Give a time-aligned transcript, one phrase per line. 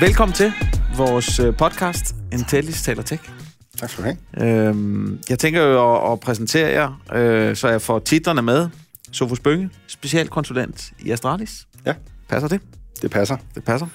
[0.00, 0.52] Velkommen til
[0.96, 3.30] vores øh, podcast, Intellis taler tech.
[3.78, 4.66] Tak skal du have.
[4.68, 8.68] Øhm, jeg tænker jo at, at præsentere jer, øh, så jeg får titlerne med.
[9.12, 11.66] Sofus Bønge, specialkonsulent i Astralis.
[11.86, 11.94] Ja.
[12.28, 12.60] Passer det?
[13.02, 13.36] Det passer.
[13.54, 13.86] Det passer.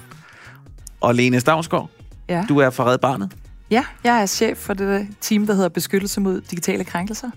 [1.02, 1.90] Og Lene Stavnsgaard,
[2.30, 2.46] Ja.
[2.50, 3.32] du er fra Red Barnet.
[3.70, 7.30] ja, jeg er chef for det team, der hedder Beskyttelse mod digitale krænkelser.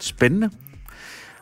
[0.00, 0.50] Spændende.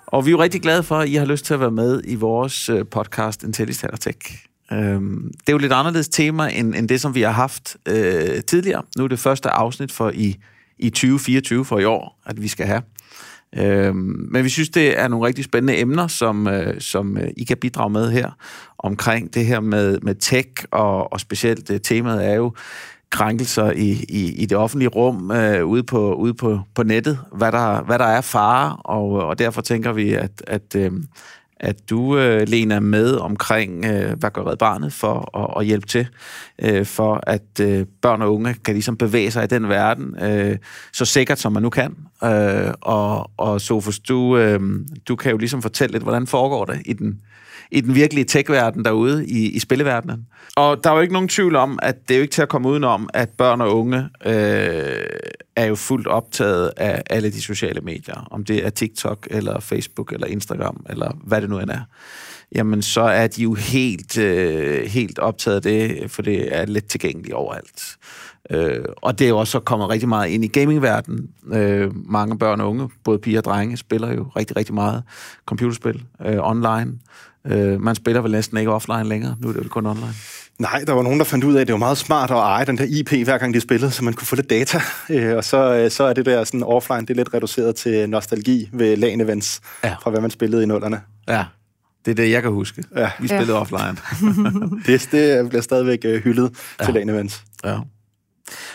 [0.07, 2.01] Og vi er jo rigtig glade for, at I har lyst til at være med
[2.05, 4.48] i vores øh, podcast Intellis taler tech.
[4.73, 8.43] Øhm, det er jo lidt anderledes tema, end, end det, som vi har haft øh,
[8.47, 8.83] tidligere.
[8.97, 10.37] Nu er det første afsnit for i,
[10.79, 12.83] i 2024 for i år, at vi skal have.
[13.57, 17.45] Øhm, men vi synes, det er nogle rigtig spændende emner, som, øh, som øh, I
[17.45, 18.31] kan bidrage med her,
[18.79, 22.53] omkring det her med, med tech, og, og specielt øh, temaet er jo
[23.11, 27.53] krænkelser i, i, i det offentlige rum øh, ude, på, ude på, på nettet, hvad
[27.53, 30.93] der, hvad der er fare, og, og derfor tænker vi, at, at, øh,
[31.61, 35.67] at du, øh, Lena, er med omkring, øh, hvad gør Red Barnet for at, at
[35.67, 36.09] hjælpe til,
[36.63, 40.57] øh, for at øh, børn og unge kan ligesom bevæge sig i den verden, øh,
[40.93, 41.97] så sikkert som man nu kan.
[42.25, 44.61] Øh, og, og Sofus, du, øh,
[45.09, 47.21] du kan jo ligesom fortælle lidt, hvordan foregår det i den,
[47.71, 50.27] i den virkelige tech-verden derude, i, i spilleverdenen.
[50.57, 52.49] Og der er jo ikke nogen tvivl om, at det er jo ikke til at
[52.49, 55.07] komme udenom, at børn og unge øh,
[55.57, 58.29] er jo fuldt optaget af alle de sociale medier.
[58.31, 61.81] Om det er TikTok, eller Facebook, eller Instagram, eller hvad det nu end er.
[62.55, 66.87] Jamen, så er de jo helt, øh, helt optaget af det, for det er let
[66.87, 67.97] tilgængeligt overalt.
[68.51, 71.29] Øh, og det er jo også kommet rigtig meget ind i gamingverdenen.
[71.53, 75.03] Øh, mange børn og unge, både piger og drenge, spiller jo rigtig, rigtig meget
[75.47, 76.93] computerspil øh, online.
[77.49, 79.37] Øh, man spiller vel næsten ikke offline længere.
[79.41, 80.15] Nu er det vel kun online.
[80.59, 82.65] Nej, der var nogen, der fandt ud af, at det var meget smart at eje
[82.67, 84.81] den der IP, hver gang de spillede, så man kunne få lidt data.
[85.11, 88.11] Øh, og så, øh, så er det der sådan offline, det er lidt reduceret til
[88.11, 89.89] nostalgi ved LAN events, Ja.
[89.89, 89.95] ja.
[90.03, 91.01] fra hvad man spillede i nullerne.
[91.29, 91.45] Ja,
[92.05, 92.85] det er det, jeg kan huske.
[92.97, 93.11] Ja.
[93.21, 93.61] Vi spillede Ja.
[93.61, 93.97] offline.
[94.87, 96.85] Det, det bliver stadigvæk øh, hyldet ja.
[96.85, 97.43] til LAN events.
[97.65, 97.79] Ja.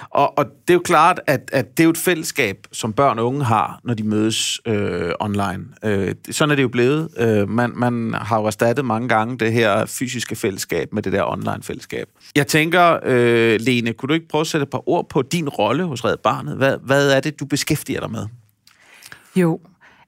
[0.09, 3.19] Og, og det er jo klart, at, at det er jo et fællesskab, som børn
[3.19, 5.65] og unge har, når de mødes øh, online.
[5.83, 7.09] Øh, sådan er det jo blevet.
[7.17, 11.23] Øh, man, man har jo erstattet mange gange det her fysiske fællesskab med det der
[11.23, 12.07] online-fællesskab.
[12.35, 15.49] Jeg tænker, øh, Lene, kunne du ikke prøve at sætte et par ord på din
[15.49, 16.57] rolle hos Red Barnet?
[16.57, 18.27] Hvad, hvad er det, du beskæftiger dig med?
[19.35, 19.59] Jo,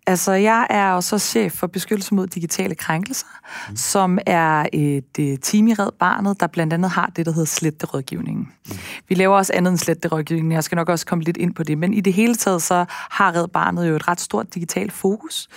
[0.07, 3.27] altså jeg er også chef for Beskyttelse mod digitale krænkelser,
[3.69, 3.75] mm.
[3.75, 7.45] som er et øh, team i Red Barnet, der blandt andet har det, der hedder
[7.45, 8.51] sletterådgivningen.
[8.67, 8.77] Mm.
[9.07, 11.77] Vi laver også andet end sletterådgivningen, jeg skal nok også komme lidt ind på det,
[11.77, 15.47] men i det hele taget så har Red Barnet jo et ret stort digitalt fokus,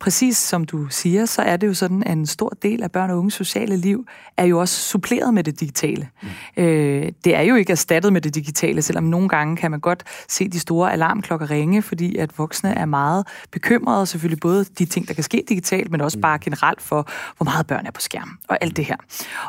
[0.00, 3.10] præcis som du siger, så er det jo sådan, at en stor del af børn
[3.10, 4.06] og unges sociale liv
[4.36, 6.08] er jo også suppleret med det digitale.
[6.22, 6.62] Mm.
[6.62, 10.04] Øh, det er jo ikke erstattet med det digitale, selvom nogle gange kan man godt
[10.28, 15.08] se de store alarmklokker ringe, fordi at voksne er meget bekymrede, selvfølgelig både de ting,
[15.08, 18.38] der kan ske digitalt, men også bare generelt for, hvor meget børn er på skærm
[18.48, 18.96] og alt det her.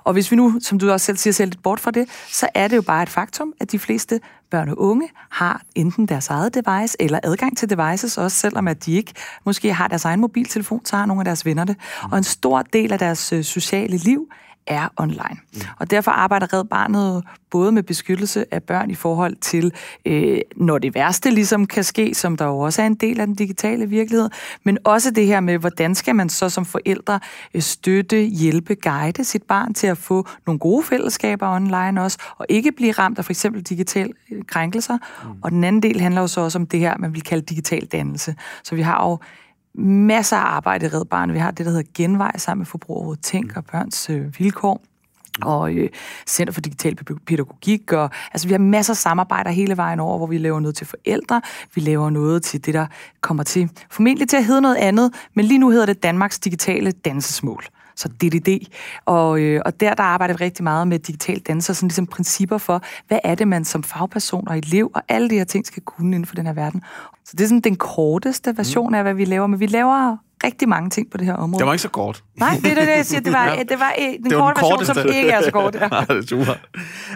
[0.04, 2.48] Og hvis vi nu, som du også selv siger, ser lidt bort fra det, så
[2.54, 4.20] er det jo bare et faktum, at de fleste
[4.52, 8.86] børn og unge har enten deres eget device eller adgang til devices, også selvom at
[8.86, 9.14] de ikke
[9.46, 11.76] måske har deres egen mobiltelefon, så har nogle af deres venner det.
[12.12, 14.28] Og en stor del af deres øh, sociale liv
[14.68, 15.38] er online.
[15.80, 19.74] Og derfor arbejder Red Barnet både med beskyttelse af børn i forhold til,
[20.06, 23.28] øh, når det værste ligesom kan ske, som der jo også er en del af
[23.28, 24.30] den digitale virkelighed,
[24.64, 27.20] men også det her med, hvordan skal man så som forældre
[27.54, 32.46] øh, støtte, hjælpe, guide sit barn til at få nogle gode fællesskaber online også, og
[32.50, 34.98] ikke blive ramt af for eksempel digitale øh, krænkelser.
[35.24, 35.30] Mm.
[35.42, 37.86] Og den anden del handler jo så også om det her, man vil kalde digital
[37.86, 38.36] dannelse.
[38.64, 39.18] Så vi har jo
[39.76, 41.34] masser af arbejde i Red Barnet.
[41.34, 44.82] Vi har det, der hedder Genvej sammen med Forbrugerrådet Tænk og Børns øh, Vilkår
[45.42, 45.90] og øh,
[46.28, 46.96] Center for Digital
[47.26, 47.94] Pædagogik.
[47.94, 50.88] Og, altså, vi har masser af samarbejder hele vejen over, hvor vi laver noget til
[50.88, 51.42] forældre,
[51.76, 52.88] vi laver noget til det, der
[53.22, 56.92] kommer til formentlig til at hedde noget andet, men lige nu hedder det Danmarks Digitale
[56.92, 57.66] Dansesmål.
[57.96, 58.68] Så DDD.
[59.06, 62.58] Og, øh, og der, der arbejder vi rigtig meget med digital danser, sådan ligesom principper
[62.58, 65.84] for, hvad er det, man som fagperson og elev og alle de her ting skal
[65.84, 66.82] kunne inden for den her verden.
[67.26, 70.70] Så det er sådan den korteste version af, hvad vi laver, men vi laver rigtig
[70.70, 71.60] mange ting på det her område.
[71.60, 72.24] Det var ikke så kort.
[72.36, 73.22] Nej, det er det, jeg siger.
[73.22, 73.64] Det var, Ja.
[73.64, 75.76] det var øh, den Det var korte den version, som ikke er så kort.
[75.76, 75.88] Ja.
[75.96, 76.54] Ja, det er super.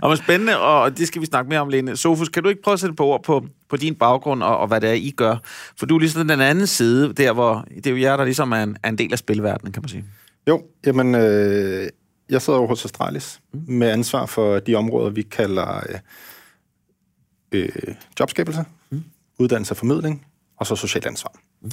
[0.02, 1.98] Og men spændende, og det skal vi snakke mere om, Lene.
[1.98, 4.68] Sofus, kan du ikke prøve at sætte på ord på, på din baggrund og, og
[4.68, 5.36] hvad det er, I gør?
[5.80, 8.52] For du er ligesom den anden side, der hvor det er jo jer, der ligesom
[8.52, 10.04] er en, er en del af spilverdenen, kan man sige.
[10.48, 11.90] Jo, jamen, øh,
[12.30, 13.64] jeg sidder over hos Astralis mm.
[13.68, 16.00] med ansvar for de områder, vi kalder øh,
[17.52, 19.04] øh, jobskabelse, mm.
[19.40, 20.26] uddannelse og formidling,
[20.58, 21.32] og så socialt ansvar.
[21.62, 21.72] Mm.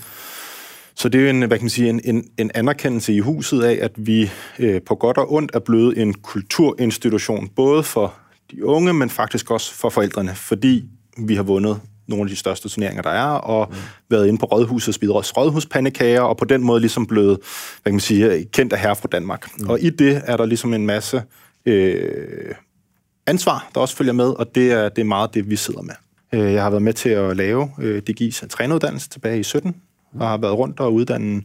[0.94, 3.62] Så det er jo en, hvad kan man sige, en, en, en anerkendelse i huset
[3.62, 8.14] af, at vi øh, på godt og ondt er blevet en kulturinstitution, både for
[8.50, 10.84] de unge, men faktisk også for forældrene, fordi
[11.18, 11.80] vi har vundet
[12.16, 13.76] nogle af de største turneringer, der er, og mm.
[14.10, 17.38] været inde på Rådhusets Hvidrøds Rådhuspandekager, og på den måde ligesom blevet,
[17.82, 19.48] hvad kan man sige, kendt af herre fra Danmark.
[19.58, 19.68] Mm.
[19.68, 21.22] Og i det er der ligesom en masse
[21.66, 22.54] øh,
[23.26, 25.94] ansvar, der også følger med, og det er, det er meget det, vi sidder med.
[26.32, 29.76] Øh, jeg har været med til at lave øh, DGI's træneruddannelse tilbage i 17,
[30.20, 31.44] og har været rundt og uddannet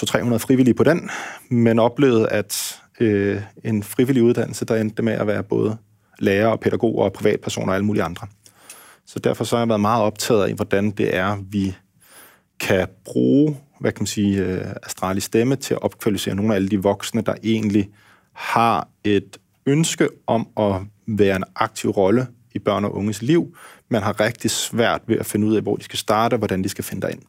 [0.00, 1.10] 200-300 frivillige på den,
[1.50, 5.76] men oplevet, at øh, en frivillig uddannelse, der endte med at være både
[6.18, 8.26] lærer og pædagoger og privatpersoner og alle mulige andre.
[9.06, 11.76] Så derfor så har jeg været meget optaget af, hvordan det er, vi
[12.60, 16.68] kan bruge, hvad kan man sige, øh, Astralis stemme til at opkvalificere nogle af alle
[16.68, 17.88] de voksne, der egentlig
[18.32, 20.74] har et ønske om at
[21.06, 23.56] være en aktiv rolle i børn og unges liv,
[23.88, 26.64] men har rigtig svært ved at finde ud af, hvor de skal starte, og hvordan
[26.64, 27.22] de skal finde ind.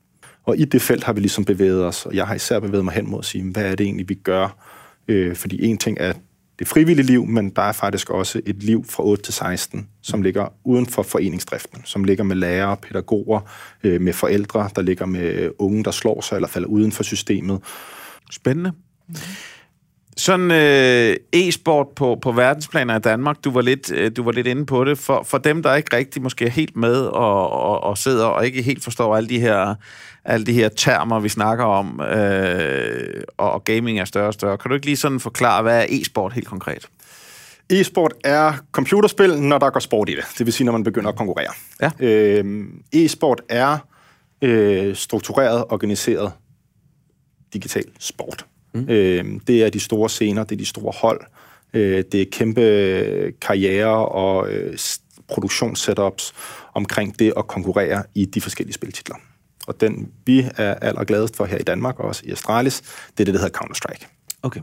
[0.44, 2.94] Og i det felt har vi ligesom bevæget os, og jeg har især bevæget mig
[2.94, 4.66] hen mod at sige, hvad er det egentlig, vi gør?
[5.08, 6.14] Øh, fordi en ting er
[6.60, 10.22] det frivillige liv, men der er faktisk også et liv fra 8 til 16, som
[10.22, 13.40] ligger uden for foreningsdriften, som ligger med lærere, pædagoger,
[13.84, 17.62] øh, med forældre, der ligger med unge, der slår sig eller falder uden for systemet.
[18.32, 18.72] Spændende.
[20.18, 24.48] Sådan øh, e-sport på, på verdensplaner i Danmark, du var, lidt, øh, du var lidt
[24.48, 24.98] inde på det.
[24.98, 28.46] For, for dem, der ikke rigtig måske er helt med og, og, og sidder og
[28.46, 29.76] ikke helt forstår alle de her,
[30.26, 34.58] alle de her termer, vi snakker om, øh, og, og gaming er større og større,
[34.58, 36.90] kan du ikke lige sådan forklare, hvad er e-sport helt konkret?
[37.70, 40.24] E-sport er computerspil, når der går sport i det.
[40.38, 41.52] Det vil sige, når man begynder at konkurrere.
[41.82, 41.92] Ja.
[42.00, 43.78] Øh, e-sport er
[44.42, 46.32] øh, struktureret, organiseret
[47.54, 48.46] digital sport.
[48.76, 48.90] Mm.
[48.90, 51.22] Øh, det er de store scener, det er de store hold,
[51.74, 52.62] øh, det er kæmpe
[53.42, 54.78] karriere og øh,
[55.28, 56.34] produktionssetups
[56.74, 59.16] omkring det at konkurrere i de forskellige spiltitler.
[59.68, 62.82] Og den, vi er allergladest for her i Danmark og også i Astralis,
[63.18, 64.08] det er det, der hedder Counter-Strike.
[64.44, 64.62] Okay.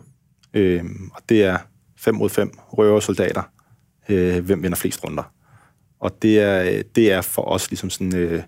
[0.54, 1.58] Øh, og det er
[1.98, 3.42] 5 mod 5 røversoldater.
[4.08, 5.32] Øh, hvem vinder flest runder?
[6.00, 8.42] Og det er, det er for os ligesom sådan øh,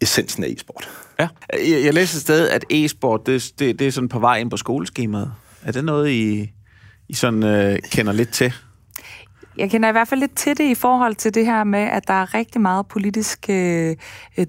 [0.00, 0.88] essensen af e-sport.
[1.20, 1.28] Ja.
[1.52, 4.50] Jeg, jeg læste et sted, at e-sport, det, det, det er sådan på vej ind
[4.50, 5.32] på skoleskemaet.
[5.62, 6.52] Er det noget, I,
[7.08, 8.52] I sådan øh, kender lidt til?
[9.58, 12.08] Jeg kender i hvert fald lidt til det i forhold til det her med, at
[12.08, 13.96] der er rigtig meget politisk øh,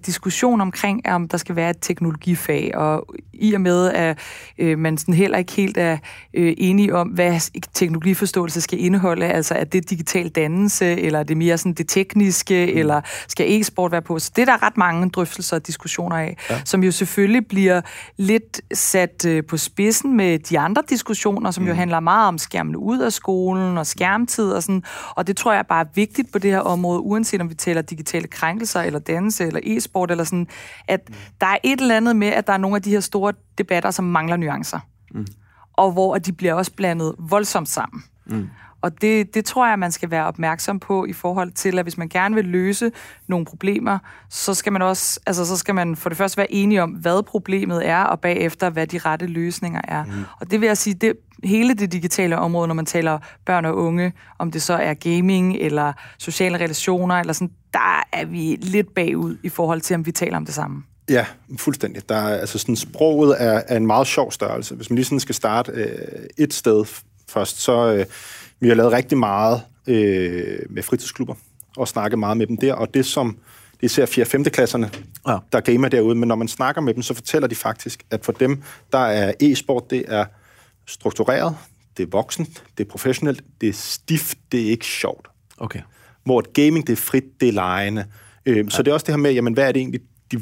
[0.05, 4.17] diskussion omkring, om der skal være et teknologifag, og i og med, at
[4.57, 5.97] øh, man sådan heller ikke helt er
[6.33, 11.37] øh, enige om, hvad teknologiforståelse skal indeholde, altså er det digital dannelse, eller er det
[11.37, 12.79] mere sådan det tekniske, mm.
[12.79, 14.19] eller skal e-sport være på?
[14.19, 16.61] Så det er der ret mange drøftelser og diskussioner af, ja.
[16.65, 17.81] som jo selvfølgelig bliver
[18.17, 21.67] lidt sat øh, på spidsen med de andre diskussioner, som mm.
[21.67, 24.83] jo handler meget om skærmen ud af skolen og skærmtid og sådan,
[25.15, 27.81] og det tror jeg bare er vigtigt på det her område, uanset om vi taler
[27.81, 30.47] digitale krænkelser, eller dannelse, eller e-sport, eller sådan,
[30.87, 31.15] at mm.
[31.41, 33.91] der er et eller andet med, at der er nogle af de her store debatter,
[33.91, 34.79] som mangler nuancer.
[35.11, 35.27] Mm.
[35.73, 38.03] Og hvor de bliver også blandet voldsomt sammen.
[38.25, 38.49] Mm.
[38.81, 41.97] Og det, det tror jeg, man skal være opmærksom på i forhold til, at hvis
[41.97, 42.91] man gerne vil løse
[43.27, 43.99] nogle problemer,
[44.29, 47.23] så skal man også, altså så skal man for det første være enige om, hvad
[47.23, 50.03] problemet er, og bagefter, hvad de rette løsninger er.
[50.03, 50.11] Mm.
[50.39, 53.77] Og det vil jeg sige, det, hele det digitale område, når man taler børn og
[53.77, 58.93] unge, om det så er gaming eller sociale relationer, eller sådan, der er vi lidt
[58.93, 60.83] bagud i forhold til, om vi taler om det samme.
[61.09, 61.25] Ja,
[61.57, 62.09] fuldstændig.
[62.09, 64.75] Der er, altså sådan, sproget er, er en meget sjov størrelse.
[64.75, 66.85] Hvis man lige sådan skal starte øh, et sted
[67.29, 68.05] først, så øh,
[68.59, 71.35] vi har lavet rigtig meget øh, med fritidsklubber
[71.77, 73.37] og snakket meget med dem der, og det som
[73.71, 74.25] det er især 4.
[74.25, 74.43] 5.
[74.43, 74.91] klasserne,
[75.27, 75.37] ja.
[75.51, 78.31] der gamer derude, men når man snakker med dem, så fortæller de faktisk, at for
[78.31, 80.25] dem, der er e-sport, det er
[80.87, 81.55] struktureret,
[81.97, 85.27] det er voksent, det er professionelt, det er stift, det er ikke sjovt.
[85.57, 85.81] Okay.
[86.23, 88.05] Hvor gaming, det er frit, det er lejende.
[88.45, 88.63] Øh, ja.
[88.69, 90.01] Så det er også det her med, jamen, hvad er det egentlig,
[90.31, 90.41] de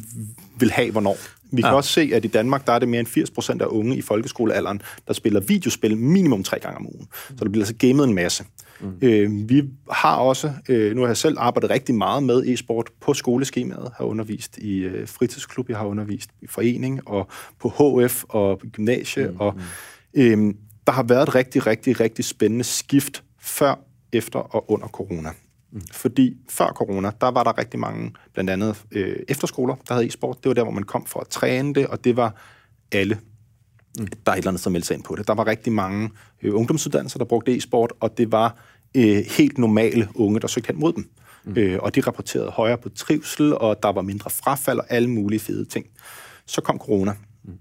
[0.60, 1.18] vil have, hvornår?
[1.52, 1.76] Vi kan ja.
[1.76, 4.02] også se, at i Danmark, der er det mere end 80 procent af unge i
[4.02, 7.08] folkeskolealderen, der spiller videospil minimum tre gange om ugen.
[7.30, 8.44] Så der bliver altså gamet en masse.
[8.80, 8.98] Mm.
[9.02, 13.14] Øh, vi har også, øh, nu har jeg selv arbejdet rigtig meget med e-sport på
[13.14, 17.28] skoleskemaet, har undervist i øh, fritidsklub, jeg har undervist i forening og
[17.60, 19.38] på HF og på gymnasie, mm.
[19.40, 19.56] og
[20.14, 20.54] øh,
[20.88, 23.76] der har været et rigtig, rigtig, rigtig spændende skift før,
[24.14, 25.30] efter og under corona.
[25.78, 25.82] Mm.
[25.92, 30.44] Fordi før corona, der var der rigtig mange, blandt andet øh, efterskoler, der havde e-sport.
[30.44, 32.36] Det var der, hvor man kom for at træne det, og det var
[32.92, 33.20] alle,
[34.00, 34.08] mm.
[34.08, 35.28] der er et eller andet, som meldte sig ind på det.
[35.28, 36.10] Der var rigtig mange
[36.42, 38.56] øh, ungdomsuddannelser, der brugte e-sport, og det var
[38.96, 41.10] øh, helt normale unge, der søgte hen mod dem.
[41.44, 41.58] Mm.
[41.58, 45.40] Øh, og de rapporterede højere på trivsel, og der var mindre frafald og alle mulige
[45.40, 45.86] fede ting.
[46.46, 47.14] Så kom corona.
[47.44, 47.54] Mm.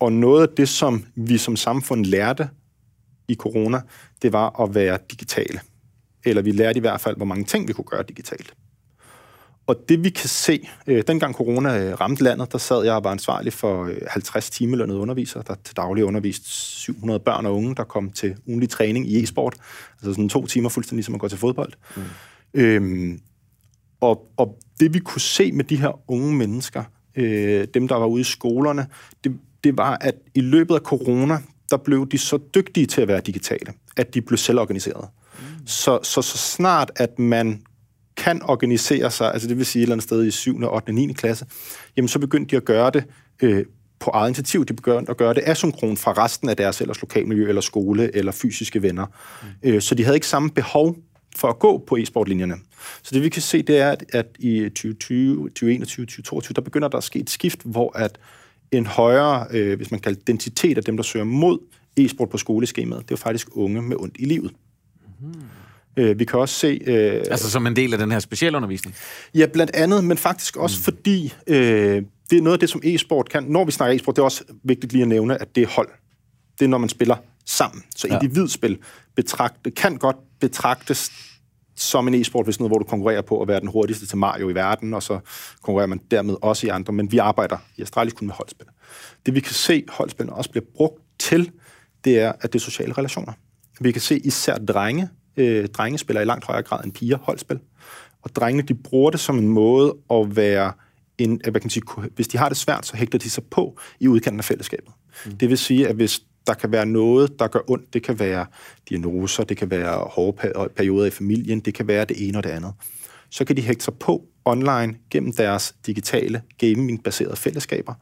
[0.00, 2.48] Og noget af det, som vi som samfund lærte
[3.28, 3.80] i corona,
[4.22, 5.60] det var at være digitale
[6.24, 8.54] eller vi lærte i hvert fald, hvor mange ting vi kunne gøre digitalt.
[9.66, 13.04] Og det vi kan se, øh, dengang corona øh, ramte landet, der sad jeg og
[13.04, 17.74] var ansvarlig for øh, 50 timelønnede undervisere, der til daglig undervist 700 børn og unge,
[17.74, 19.54] der kom til ugenlig træning i e-sport.
[19.92, 21.72] Altså sådan to timer fuldstændig som at gå til fodbold.
[21.96, 22.02] Mm.
[22.54, 23.20] Øhm,
[24.00, 26.84] og, og det vi kunne se med de her unge mennesker,
[27.16, 28.86] øh, dem der var ude i skolerne,
[29.24, 31.38] det, det var, at i løbet af corona,
[31.70, 35.08] der blev de så dygtige til at være digitale, at de blev selvorganiserede.
[35.40, 35.66] Mm.
[35.66, 37.62] Så, så, så snart, at man
[38.16, 40.94] kan organisere sig, altså det vil sige et eller andet sted i 7., 8., og
[40.94, 41.12] 9.
[41.12, 41.46] klasse,
[41.96, 43.04] jamen så begyndte de at gøre det
[43.42, 43.64] øh,
[44.00, 44.64] på eget initiativ.
[44.64, 48.32] De begyndte at gøre det asynkron fra resten af deres ellers lokalmiljø, eller skole, eller
[48.32, 49.06] fysiske venner.
[49.42, 49.48] Mm.
[49.70, 50.96] Øh, så de havde ikke samme behov
[51.36, 52.54] for at gå på e-sportlinjerne.
[53.02, 56.88] Så det vi kan se, det er, at, at i 2020, 2021, 2022, der begynder
[56.88, 58.18] der at ske et skift, hvor at
[58.72, 61.58] en højere, øh, hvis man kalder densitet af dem, der søger mod
[61.96, 64.52] e-sport på skoleskemaet, det er faktisk unge med ondt i livet.
[65.22, 66.18] Mm.
[66.18, 66.80] Vi kan også se...
[66.86, 68.96] Øh, altså som en del af den her specialundervisning?
[69.34, 70.82] Ja, blandt andet, men faktisk også mm.
[70.82, 73.42] fordi, øh, det er noget af det, som e-sport kan.
[73.42, 75.88] Når vi snakker e-sport, det er også vigtigt lige at nævne, at det er hold.
[76.58, 77.82] Det er, når man spiller sammen.
[77.96, 78.14] Så ja.
[78.14, 78.78] individspil
[79.16, 81.12] betragte, kan godt betragtes
[81.76, 84.48] som en e-sport, hvis noget, hvor du konkurrerer på at være den hurtigste til Mario
[84.48, 85.18] i verden, og så
[85.62, 88.66] konkurrerer man dermed også i andre, men vi arbejder i Astralis kun med holdspil.
[89.26, 91.50] Det vi kan se, holdspillene også bliver brugt til,
[92.04, 93.32] det er, at det er sociale relationer.
[93.80, 97.58] Vi kan se især drenge, øh, drenge spiller i langt højere grad end piger holdspil,
[98.22, 100.72] og drengene, de bruger det som en måde at være
[101.18, 101.82] en, hvad kan man sige,
[102.14, 104.94] hvis de har det svært, så hægter de sig på i udkanten af fællesskabet.
[105.26, 105.36] Mm.
[105.36, 107.94] Det vil sige, at hvis der kan være noget, der gør ondt.
[107.94, 108.46] Det kan være
[108.88, 112.50] diagnoser, det kan være hårde perioder i familien, det kan være det ene og det
[112.50, 112.72] andet.
[113.30, 117.94] Så kan de hægte sig på online gennem deres digitale gaming-baserede fællesskaber.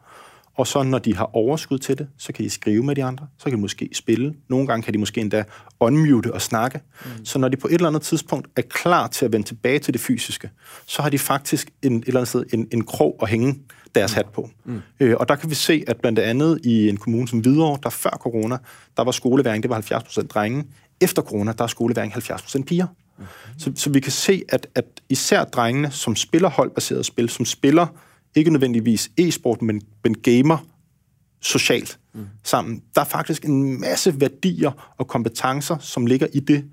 [0.58, 3.26] Og så når de har overskud til det, så kan de skrive med de andre,
[3.38, 4.34] så kan de måske spille.
[4.48, 5.44] Nogle gange kan de måske endda
[5.80, 6.80] unmute og snakke.
[7.04, 7.24] Mm.
[7.24, 9.94] Så når de på et eller andet tidspunkt er klar til at vende tilbage til
[9.94, 10.50] det fysiske,
[10.86, 13.58] så har de faktisk en, et eller andet sted en, en krog at hænge
[13.94, 14.50] deres hat på.
[14.64, 14.80] Mm.
[15.00, 17.90] Øh, og der kan vi se, at blandt andet i en kommune som Hvidovre, der
[17.90, 18.58] før corona,
[18.96, 20.64] der var skoleværing, det var 70 procent drenge.
[21.00, 22.86] Efter corona, der er skoleværing 70 procent piger.
[23.18, 23.24] Mm.
[23.58, 27.86] Så, så vi kan se, at, at især drengene, som spiller holdbaseret spil, som spiller
[28.38, 30.58] ikke nødvendigvis e-sport, men, men gamer
[31.40, 32.26] socialt mm.
[32.44, 36.64] sammen, der er faktisk en masse værdier og kompetencer, som ligger i det.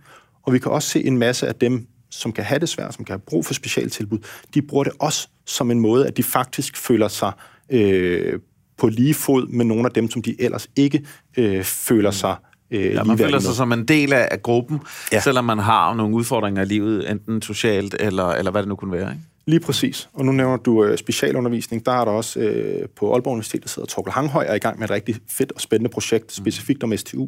[0.43, 3.05] Og vi kan også se en masse af dem, som kan have det svært, som
[3.05, 4.19] kan have brug for specialtilbud,
[4.53, 7.31] de bruger det også som en måde, at de faktisk føler sig
[7.69, 8.39] øh,
[8.77, 11.05] på lige fod med nogle af dem, som de ellers ikke
[11.37, 12.35] øh, føler sig
[12.71, 14.79] øh, ja, man føler sig som en del af, af gruppen,
[15.11, 15.21] ja.
[15.21, 18.91] selvom man har nogle udfordringer i livet, enten socialt eller, eller hvad det nu kunne
[18.91, 19.11] være.
[19.11, 19.23] Ikke?
[19.47, 20.09] Lige præcis.
[20.13, 21.85] Og nu nævner du øh, specialundervisning.
[21.85, 24.79] Der er der også øh, på Aalborg Universitet, der sidder Torkel Hanghøj, er i gang
[24.79, 26.29] med et rigtig fedt og spændende projekt, mm.
[26.29, 27.27] specifikt om STU.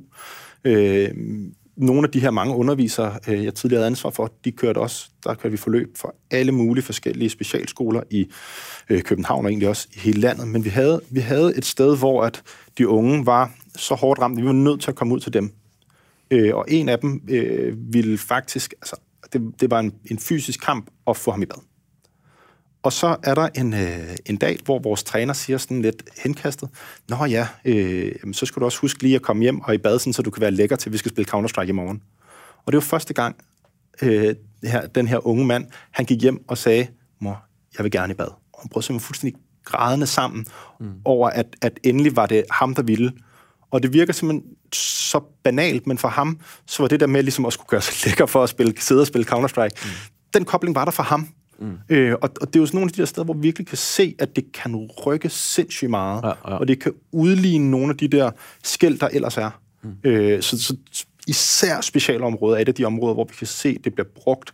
[0.64, 1.10] Øh,
[1.78, 5.10] nogle af de her mange undervisere, øh, jeg tidligere havde ansvar for, de kørte også,
[5.24, 8.28] der kørte vi forløb for alle mulige forskellige specialskoler i
[8.90, 10.48] øh, København og egentlig også i hele landet.
[10.48, 12.44] Men vi havde, vi havde et sted, hvor at
[12.78, 15.34] de unge var så hårdt ramt, at vi var nødt til at komme ud til
[15.34, 15.52] dem.
[16.32, 18.96] Øh, og en af dem øh, ville faktisk, altså
[19.34, 21.62] det, det var en, en fysisk kamp at få ham i bad.
[22.88, 26.70] Og så er der en, øh, en dag, hvor vores træner siger sådan lidt henkastet,
[27.10, 30.00] Nå ja, øh, så skal du også huske lige at komme hjem og i bad,
[30.00, 32.02] sådan, så du kan være lækker til, at vi skal spille Counter-Strike i morgen.
[32.66, 33.36] Og det var første gang,
[34.02, 36.88] øh, her, den her unge mand, han gik hjem og sagde,
[37.22, 37.44] mor,
[37.78, 38.28] jeg vil gerne i bad.
[38.54, 40.46] Og han prøvede simpelthen fuldstændig grædende sammen
[40.80, 40.92] mm.
[41.06, 43.12] over, at, at endelig var det ham, der ville.
[43.72, 47.46] Og det virker simpelthen så banalt, men for ham, så var det der med ligesom
[47.46, 49.90] at skulle gøre sig lækker for at spille, sidde og spille Counter-Strike, mm.
[50.34, 51.28] den kobling var der for ham.
[51.60, 51.78] Mm.
[51.90, 53.68] Øh, og, og det er jo sådan nogle af de der steder, hvor vi virkelig
[53.68, 56.58] kan se, at det kan rykke sindssygt meget, ja, ja.
[56.58, 58.32] og det kan udligne nogle af de der
[58.64, 59.50] skæld, der ellers er.
[59.84, 59.90] Mm.
[60.04, 60.58] Øh, så,
[60.92, 64.08] så især specialområder er et af de områder, hvor vi kan se, at det bliver
[64.16, 64.54] brugt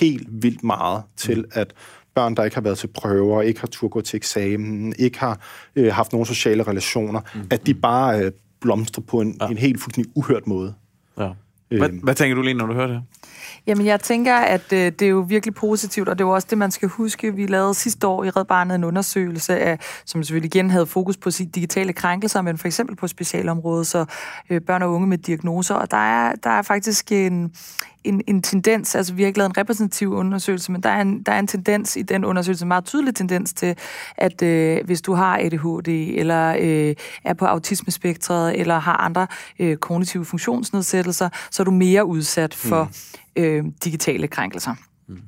[0.00, 1.50] helt vildt meget til, mm.
[1.52, 1.72] at
[2.14, 5.40] børn, der ikke har været til prøver, ikke har tur gå til eksamen, ikke har
[5.76, 7.40] øh, haft nogle sociale relationer, mm.
[7.50, 9.46] at de bare øh, blomstrer på en, ja.
[9.46, 10.74] en helt fuldstændig uhørt måde.
[11.18, 11.28] Ja.
[11.68, 12.02] Hvad, øh.
[12.02, 13.02] hvad tænker du lige, når du hører det?
[13.66, 16.46] Jamen, jeg tænker, at øh, det er jo virkelig positivt, og det er jo også
[16.50, 17.34] det, man skal huske.
[17.34, 21.16] Vi lavede sidste år i Red Barnet en undersøgelse, af, som selvfølgelig igen havde fokus
[21.16, 24.04] på sit digitale krænkelser, men for eksempel på specialområdet, så
[24.50, 25.74] øh, børn og unge med diagnoser.
[25.74, 27.52] Og der er, der er faktisk en,
[28.04, 31.22] en, en tendens, altså vi har ikke lavet en repræsentativ undersøgelse, men der er en,
[31.22, 33.76] der er en tendens i den undersøgelse, en meget tydelig tendens til,
[34.16, 36.94] at øh, hvis du har ADHD, eller øh,
[37.24, 39.26] er på autismespektret, eller har andre
[39.58, 42.84] øh, kognitive funktionsnedsættelser, så er du mere udsat for
[43.36, 43.42] mm.
[43.42, 44.74] øh, digitale krænkelser.
[45.08, 45.18] Mm.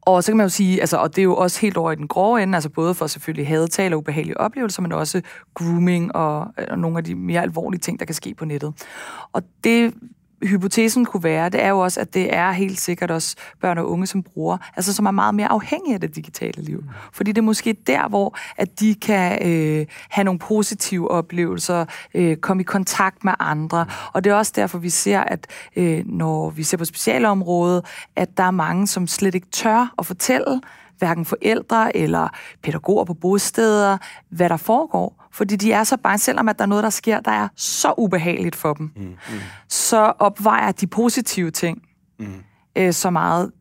[0.00, 1.96] Og så kan man jo sige, altså, og det er jo også helt over i
[1.96, 5.22] den grove ende, altså både for selvfølgelig hadetale og ubehagelige oplevelser, men også
[5.54, 8.74] grooming og, og nogle af de mere alvorlige ting, der kan ske på nettet.
[9.32, 9.94] Og det
[10.42, 13.90] hypotesen kunne være, det er jo også, at det er helt sikkert også børn og
[13.90, 16.84] unge, som bruger, altså som er meget mere afhængige af det digitale liv.
[17.12, 21.84] Fordi det er måske der, hvor at de kan øh, have nogle positive oplevelser,
[22.14, 23.86] øh, komme i kontakt med andre.
[24.12, 25.46] Og det er også derfor, vi ser, at
[25.76, 27.84] øh, når vi ser på specialområdet,
[28.16, 30.60] at der er mange, som slet ikke tør at fortælle,
[31.02, 32.28] hverken forældre eller
[32.62, 33.98] pædagoger på bosteder,
[34.30, 35.28] hvad der foregår.
[35.32, 37.94] Fordi de er så bare, selvom at der er noget, der sker, der er så
[37.98, 39.16] ubehageligt for dem, mm, mm.
[39.68, 41.82] så opvejer de positive ting
[42.18, 42.26] mm.
[42.76, 43.52] øh, så meget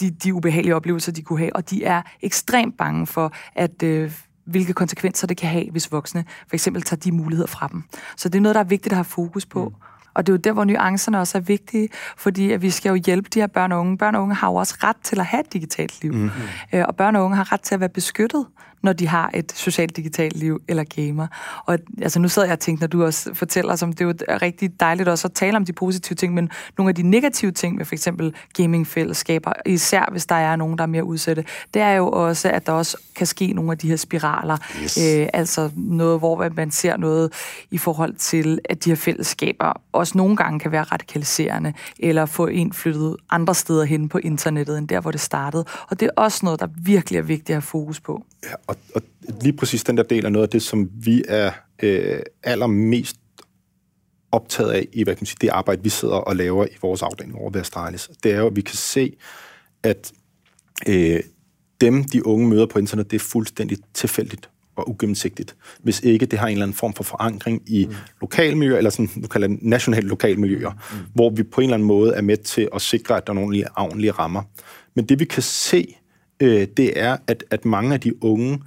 [0.00, 4.12] de, de ubehagelige oplevelser, de kunne have, og de er ekstremt bange for, at øh,
[4.46, 7.82] hvilke konsekvenser det kan have, hvis voksne for eksempel tager de muligheder fra dem.
[8.16, 9.68] Så det er noget, der er vigtigt at have fokus på.
[9.68, 9.74] Mm.
[10.18, 13.02] Og det er jo der, hvor nuancerne også er vigtige, fordi at vi skal jo
[13.06, 13.98] hjælpe de her børn og unge.
[13.98, 16.12] Børn og unge har jo også ret til at have et digitalt liv.
[16.12, 16.30] Mm.
[16.72, 18.46] Øh, og børn og unge har ret til at være beskyttet
[18.82, 21.26] når de har et socialt digitalt liv eller gamer.
[21.66, 24.36] Og altså, nu sidder jeg og tænker, når du også fortæller, som det er jo
[24.42, 27.76] rigtig dejligt også at tale om de positive ting, men nogle af de negative ting
[27.76, 31.44] med for eksempel gamingfællesskaber, især hvis der er nogen, der er mere udsatte,
[31.74, 34.56] det er jo også, at der også kan ske nogle af de her spiraler.
[34.82, 34.98] Yes.
[34.98, 37.32] Øh, altså noget, hvor man ser noget
[37.70, 42.46] i forhold til, at de her fællesskaber også nogle gange kan være radikaliserende, eller få
[42.46, 45.64] en flyttet andre steder hen på internettet, end der, hvor det startede.
[45.90, 48.24] Og det er også noget, der virkelig er vigtigt at have fokus på.
[48.66, 49.02] Og, og
[49.42, 51.50] lige præcis den der del er noget af det, som vi er
[51.82, 53.16] øh, allermest
[54.32, 57.02] optaget af i hvad kan man sige, det arbejde, vi sidder og laver i vores
[57.02, 58.10] afdeling over Vestalis.
[58.22, 59.16] Det er jo, at vi kan se,
[59.82, 60.12] at
[60.88, 61.20] øh,
[61.80, 66.38] dem, de unge møder på internet, det er fuldstændig tilfældigt og ugennemsigtigt, hvis ikke det
[66.38, 67.94] har en eller anden form for forankring i mm.
[68.20, 70.98] lokalmiljøer, eller sådan, du kalder det nationale lokalmiljøer, mm.
[71.14, 73.34] hvor vi på en eller anden måde er med til at sikre, at der er
[73.34, 74.42] nogle ordentlige rammer.
[74.94, 75.96] Men det vi kan se,
[76.40, 78.62] øh, det er, at, at mange af de unge,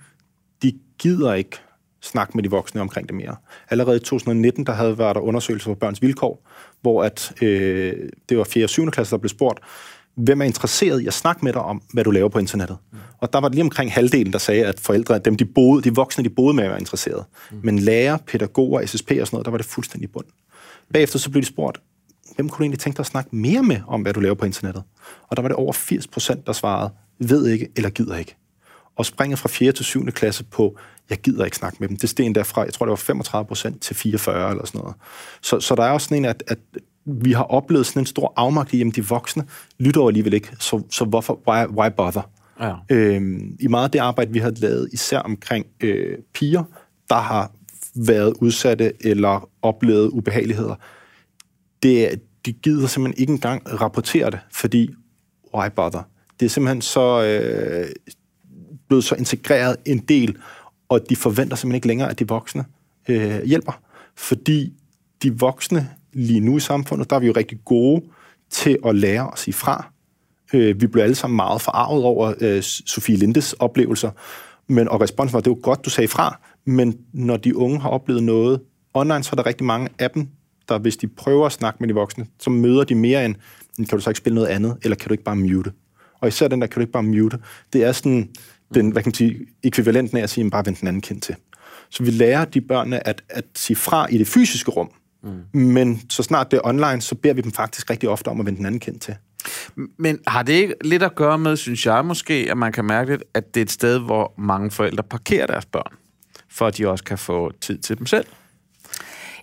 [0.63, 1.57] de gider ikke
[2.01, 3.35] snakke med de voksne omkring det mere.
[3.69, 6.47] Allerede i 2019, der havde været der undersøgelser for børns vilkår,
[6.81, 8.65] hvor at, øh, det var 4.
[8.65, 8.91] og 7.
[8.91, 9.59] klasse, der blev spurgt,
[10.15, 12.77] hvem er interesseret i at snakke med dig om, hvad du laver på internettet?
[12.91, 12.97] Mm.
[13.17, 16.23] Og der var lige omkring halvdelen, der sagde, at forældre, dem de, boede, de voksne,
[16.23, 17.25] de boede med, var interesseret.
[17.51, 17.59] Mm.
[17.63, 20.25] Men lærer, pædagoger, SSP og sådan noget, der var det fuldstændig bund.
[20.93, 21.81] Bagefter så blev de spurgt,
[22.35, 24.45] hvem kunne du egentlig tænke dig at snakke mere med om, hvad du laver på
[24.45, 24.83] internettet?
[25.27, 26.89] Og der var det over 80 procent, der svarede,
[27.29, 28.35] ved ikke eller gider ikke.
[28.95, 29.71] Og springet fra 4.
[29.71, 30.05] til 7.
[30.05, 30.77] klasse på,
[31.09, 31.97] jeg gider ikke snakke med dem.
[31.97, 34.95] Det steg derfra, jeg tror, det var 35 procent til 44 eller sådan noget.
[35.41, 36.59] Så, så der er også sådan en, at, at
[37.05, 39.43] vi har oplevet sådan en stor afmagt i, at de voksne
[39.79, 42.29] lytter alligevel ikke, så, så hvorfor, why, why bother?
[42.59, 42.73] Ja.
[42.89, 46.63] Øhm, I meget af det arbejde, vi har lavet, især omkring øh, piger,
[47.09, 47.51] der har
[47.95, 50.75] været udsatte eller oplevet ubehageligheder,
[51.83, 54.89] det, de gider simpelthen ikke engang rapportere det, fordi
[55.55, 56.03] why bother?
[56.41, 57.89] Det er simpelthen så øh,
[58.87, 60.37] blevet så integreret en del,
[60.89, 62.65] og de forventer simpelthen ikke længere, at de voksne
[63.09, 63.81] øh, hjælper.
[64.15, 64.73] Fordi
[65.23, 68.01] de voksne lige nu i samfundet, der er vi jo rigtig gode
[68.49, 69.91] til at lære os ifra.
[70.51, 70.57] fra.
[70.57, 74.11] Øh, vi blev alle sammen meget forarvet over øh, Sofie Lindes oplevelser,
[74.67, 77.89] men, og responsen var, det var godt, du sagde fra, men når de unge har
[77.89, 78.61] oplevet noget
[78.93, 80.27] online, så er der rigtig mange af dem,
[80.69, 83.35] der hvis de prøver at snakke med de voksne, så møder de mere end,
[83.77, 85.71] kan du så ikke spille noget andet, eller kan du ikke bare mute?
[86.21, 87.39] Og især den der, kan du ikke bare mute?
[87.73, 88.29] Det er sådan
[88.73, 91.35] den, hvad kan man sige, ekvivalenten af at sige, bare vend den anden kind til.
[91.89, 94.89] Så vi lærer de børnene at, at sige fra i det fysiske rum,
[95.23, 95.61] mm.
[95.61, 98.45] men så snart det er online, så beder vi dem faktisk rigtig ofte om at
[98.45, 99.15] vende den anden kind til.
[99.97, 103.19] Men har det ikke lidt at gøre med, synes jeg måske, at man kan mærke,
[103.33, 105.95] at det er et sted, hvor mange forældre parkerer deres børn,
[106.49, 108.25] for at de også kan få tid til dem selv?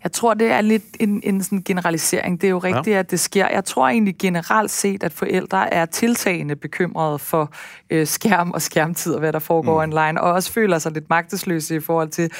[0.04, 2.40] Jeg tror, det er lidt en, en sådan generalisering.
[2.40, 2.98] Det er jo rigtigt, ja.
[2.98, 3.48] at det sker.
[3.48, 7.50] Jeg tror egentlig generelt set, at forældre er tiltagende bekymrede for
[7.90, 9.92] øh, skærm og skærmtid og hvad der foregår mm.
[9.92, 12.30] online, og også føler sig lidt magtesløse i forhold til,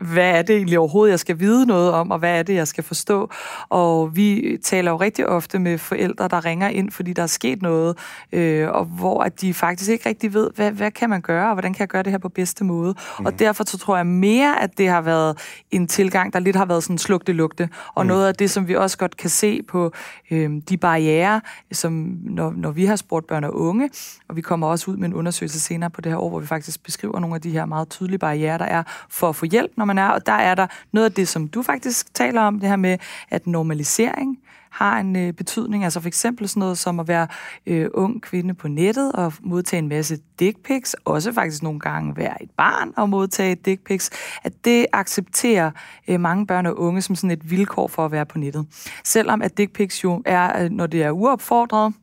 [0.00, 2.68] hvad er det egentlig overhovedet, jeg skal vide noget om, og hvad er det, jeg
[2.68, 3.30] skal forstå.
[3.68, 7.62] Og vi taler jo rigtig ofte med forældre, der ringer ind, fordi der er sket
[7.62, 7.98] noget,
[8.32, 11.54] øh, og hvor at de faktisk ikke rigtig ved, hvad, hvad kan man gøre, og
[11.54, 12.94] hvordan kan jeg gøre det her på bedste måde.
[13.18, 13.26] Mm.
[13.26, 15.38] Og derfor så tror jeg mere, at det har været
[15.70, 17.68] en tilgang, der lidt har været sådan slugte lugte.
[17.94, 18.08] Og mm.
[18.08, 19.92] noget af det, som vi også godt kan se på
[20.30, 21.40] øh, de barriere,
[21.72, 23.90] som når, når vi har spurgt børn og unge,
[24.28, 26.46] og vi kommer også ud med en undersøgelse senere på det her år, hvor vi
[26.46, 29.72] faktisk beskriver nogle af de her meget tydelige barriere, der er for at få hjælp,
[29.76, 30.08] når man er.
[30.08, 32.98] Og der er der noget af det, som du faktisk taler om, det her med,
[33.30, 34.38] at normalisering
[34.74, 35.84] har en øh, betydning.
[35.84, 37.26] Altså for eksempel sådan noget som at være
[37.66, 42.16] øh, ung kvinde på nettet og modtage en masse dick pics, også faktisk nogle gange
[42.16, 44.10] være et barn og modtage dick pics,
[44.44, 45.70] at det accepterer
[46.08, 48.66] øh, mange børn og unge som sådan et vilkår for at være på nettet.
[49.04, 51.94] Selvom at dick pics jo er, øh, når det er uopfordret,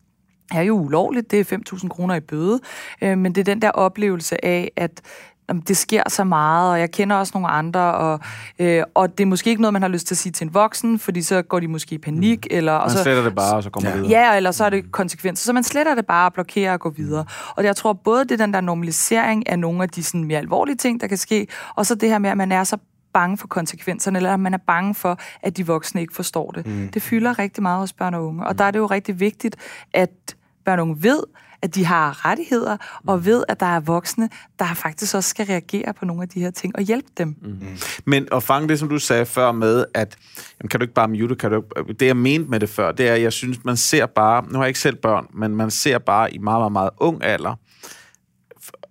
[0.51, 2.59] er jo ulovligt, det er 5.000 kroner i bøde,
[3.01, 5.01] øh, men det er den der oplevelse af, at
[5.49, 8.19] jamen, det sker så meget, og jeg kender også nogle andre, og,
[8.59, 10.53] øh, og det er måske ikke noget, man har lyst til at sige til en
[10.53, 12.47] voksen, fordi så går de måske i panik.
[12.51, 12.57] Mm.
[12.57, 13.95] Eller, og man så, sletter det bare, og så kommer ja.
[13.95, 14.09] videre.
[14.09, 15.45] Ja, eller så er det konsekvenser.
[15.45, 17.25] Så man sletter det bare og blokerer og går videre.
[17.55, 20.75] Og jeg tror både det den der normalisering af nogle af de sådan, mere alvorlige
[20.75, 22.77] ting, der kan ske, og så det her med, at man er så
[23.13, 26.67] bange for konsekvenserne, eller at man er bange for, at de voksne ikke forstår det.
[26.67, 26.89] Mm.
[26.93, 28.45] Det fylder rigtig meget hos børn og unge.
[28.45, 28.57] Og mm.
[28.57, 29.55] der er det jo rigtig vigtigt,
[29.93, 31.23] at børn og unge ved,
[31.61, 35.93] at de har rettigheder, og ved, at der er voksne, der faktisk også skal reagere
[35.93, 37.35] på nogle af de her ting og hjælpe dem.
[37.41, 37.67] Mm.
[38.05, 40.17] Men at fange det, som du sagde før med, at
[40.59, 41.63] jamen, kan du ikke bare mute, kan du
[41.99, 44.53] det jeg mente med det før, det er, at jeg synes, man ser bare, nu
[44.53, 47.55] har jeg ikke selv børn, men man ser bare i meget, meget, meget ung alder,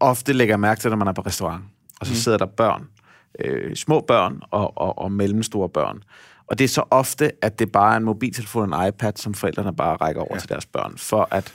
[0.01, 1.63] ofte lægger jeg mærke til, når man er på restaurant,
[2.01, 2.17] og så mm.
[2.17, 2.87] sidder der børn,
[3.39, 6.03] øh, små børn og, og, og mellemstore børn.
[6.47, 9.35] Og det er så ofte, at det bare er en mobiltelefon og en iPad, som
[9.35, 10.39] forældrene bare rækker over ja.
[10.39, 11.55] til deres børn, for at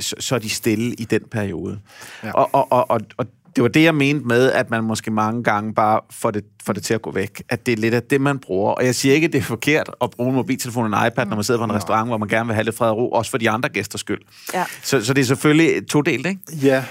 [0.00, 1.78] så, så er de stille i den periode.
[2.24, 2.32] Ja.
[2.32, 3.26] Og, og, og, og, og
[3.56, 6.72] det var det, jeg mente med, at man måske mange gange bare får det, får
[6.72, 7.42] det til at gå væk.
[7.48, 8.72] At det er lidt af det, man bruger.
[8.72, 11.26] Og jeg siger ikke, at det er forkert at bruge en mobiltelefon og en iPad,
[11.26, 13.10] når man sidder på en restaurant, hvor man gerne vil have lidt fred og ro,
[13.10, 14.20] også for de andre gæsters skyld.
[14.54, 14.64] Ja.
[14.82, 16.40] Så, så det er selvfølgelig to delt, ikke?
[16.62, 16.84] Ja,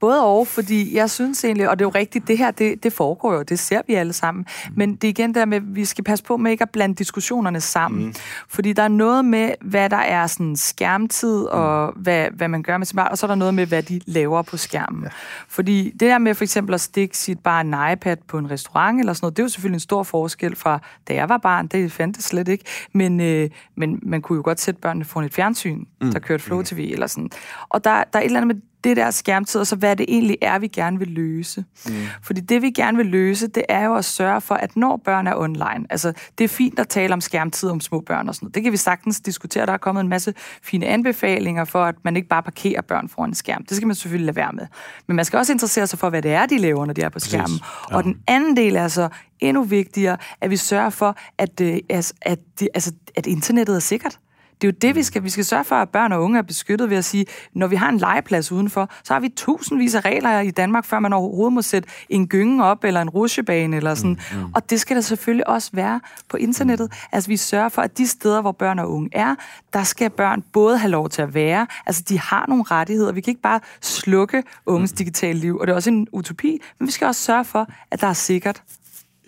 [0.00, 2.92] Både og, fordi jeg synes egentlig, og det er jo rigtigt, det her, det, det
[2.92, 4.46] foregår jo, det ser vi alle sammen.
[4.66, 4.72] Mm.
[4.76, 6.94] Men det er igen der med, at vi skal passe på med ikke at blande
[6.94, 8.04] diskussionerne sammen.
[8.04, 8.14] Mm.
[8.48, 12.02] Fordi der er noget med, hvad der er sådan skærmtid, og mm.
[12.02, 14.00] hvad, hvad man gør med sit barn, og så er der noget med, hvad de
[14.06, 15.02] laver på skærmen.
[15.02, 15.08] Ja.
[15.48, 19.00] Fordi det der med for eksempel at stikke sit barn en iPad på en restaurant
[19.00, 21.66] eller sådan noget, det er jo selvfølgelig en stor forskel fra, da jeg var barn,
[21.66, 22.64] det fandt det slet ikke.
[22.92, 26.12] Men, øh, men man kunne jo godt sætte børnene foran et fjernsyn, mm.
[26.12, 27.30] der kørte Flow TV eller sådan.
[27.68, 30.06] Og der, der er et eller andet med det der skærmtid, og så hvad det
[30.08, 31.64] egentlig er, vi gerne vil løse.
[31.86, 31.92] Mm.
[32.22, 35.26] Fordi det, vi gerne vil løse, det er jo at sørge for, at når børn
[35.26, 38.44] er online, altså det er fint at tale om skærmtid om små børn og sådan
[38.44, 38.54] noget.
[38.54, 39.66] Det kan vi sagtens diskutere.
[39.66, 43.30] Der er kommet en masse fine anbefalinger for, at man ikke bare parkerer børn foran
[43.30, 43.64] en skærm.
[43.64, 44.66] Det skal man selvfølgelig lade være med.
[45.06, 47.08] Men man skal også interessere sig for, hvad det er, de laver, når de er
[47.08, 47.60] på skærmen.
[47.90, 47.96] Ja.
[47.96, 49.08] Og den anden del er så
[49.40, 52.38] endnu vigtigere, at vi sørger for, at, øh, at, at,
[52.74, 54.18] altså, at internettet er sikkert.
[54.60, 55.24] Det er jo det, vi skal.
[55.24, 57.76] Vi skal sørge for, at børn og unge er beskyttet ved at sige, når vi
[57.76, 61.52] har en legeplads udenfor, så har vi tusindvis af regler i Danmark, før man overhovedet
[61.52, 64.18] må sætte en gynge op, eller en rusjebane, eller sådan.
[64.32, 64.52] Mm, mm.
[64.54, 66.88] Og det skal der selvfølgelig også være på internettet.
[66.90, 67.08] Mm.
[67.12, 69.34] Altså, vi sørger for, at de steder, hvor børn og unge er,
[69.72, 73.12] der skal børn både have lov til at være, altså, de har nogle rettigheder.
[73.12, 74.96] Vi kan ikke bare slukke unges mm.
[74.96, 78.00] digitale liv, og det er også en utopi, men vi skal også sørge for, at
[78.00, 78.62] der er sikkert.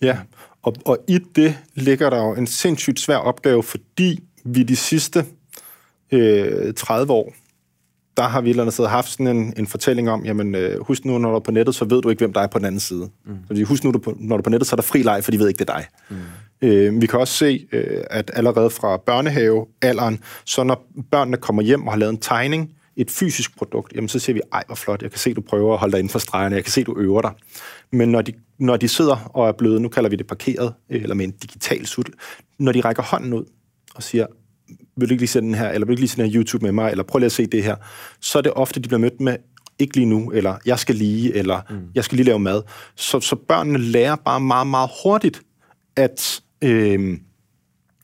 [0.02, 0.18] Ja,
[0.62, 5.24] og, og i det ligger der jo en sindssygt svær opgave, fordi vi de sidste
[6.12, 7.32] øh, 30 år,
[8.16, 10.80] der har vi et eller andet sted haft sådan en, en fortælling om, jamen øh,
[10.80, 12.58] husk nu, når du er på nettet, så ved du ikke, hvem der er på
[12.58, 13.10] den anden side.
[13.24, 13.36] Mm.
[13.46, 15.38] Fordi husk nu, når du er på nettet, så er der fri leg, for de
[15.38, 15.86] ved ikke, det er dig.
[16.10, 16.16] Mm.
[16.62, 21.86] Øh, vi kan også se, øh, at allerede fra børnehavealderen, så når børnene kommer hjem
[21.86, 25.02] og har lavet en tegning, et fysisk produkt, jamen så siger vi, ej, hvor flot,
[25.02, 26.98] jeg kan se, du prøver at holde dig inden for stregerne, jeg kan se, du
[26.98, 27.32] øver dig.
[27.90, 31.14] Men når de, når de sidder og er blevet, nu kalder vi det parkeret, eller
[31.14, 32.10] med en digital sut,
[32.58, 33.44] når de rækker hånden ud,
[33.94, 34.26] og siger,
[34.96, 36.40] vil du ikke lige se den her, eller vil du ikke lige se den her
[36.40, 37.76] YouTube med mig, eller prøv lige at se det her,
[38.20, 39.36] så er det ofte, de bliver mødt med,
[39.78, 41.76] ikke lige nu, eller jeg skal lige, eller mm.
[41.94, 42.62] jeg skal lige lave mad.
[42.96, 45.42] Så, så børnene lærer bare meget, meget hurtigt,
[45.96, 46.42] at...
[46.62, 47.18] Øh,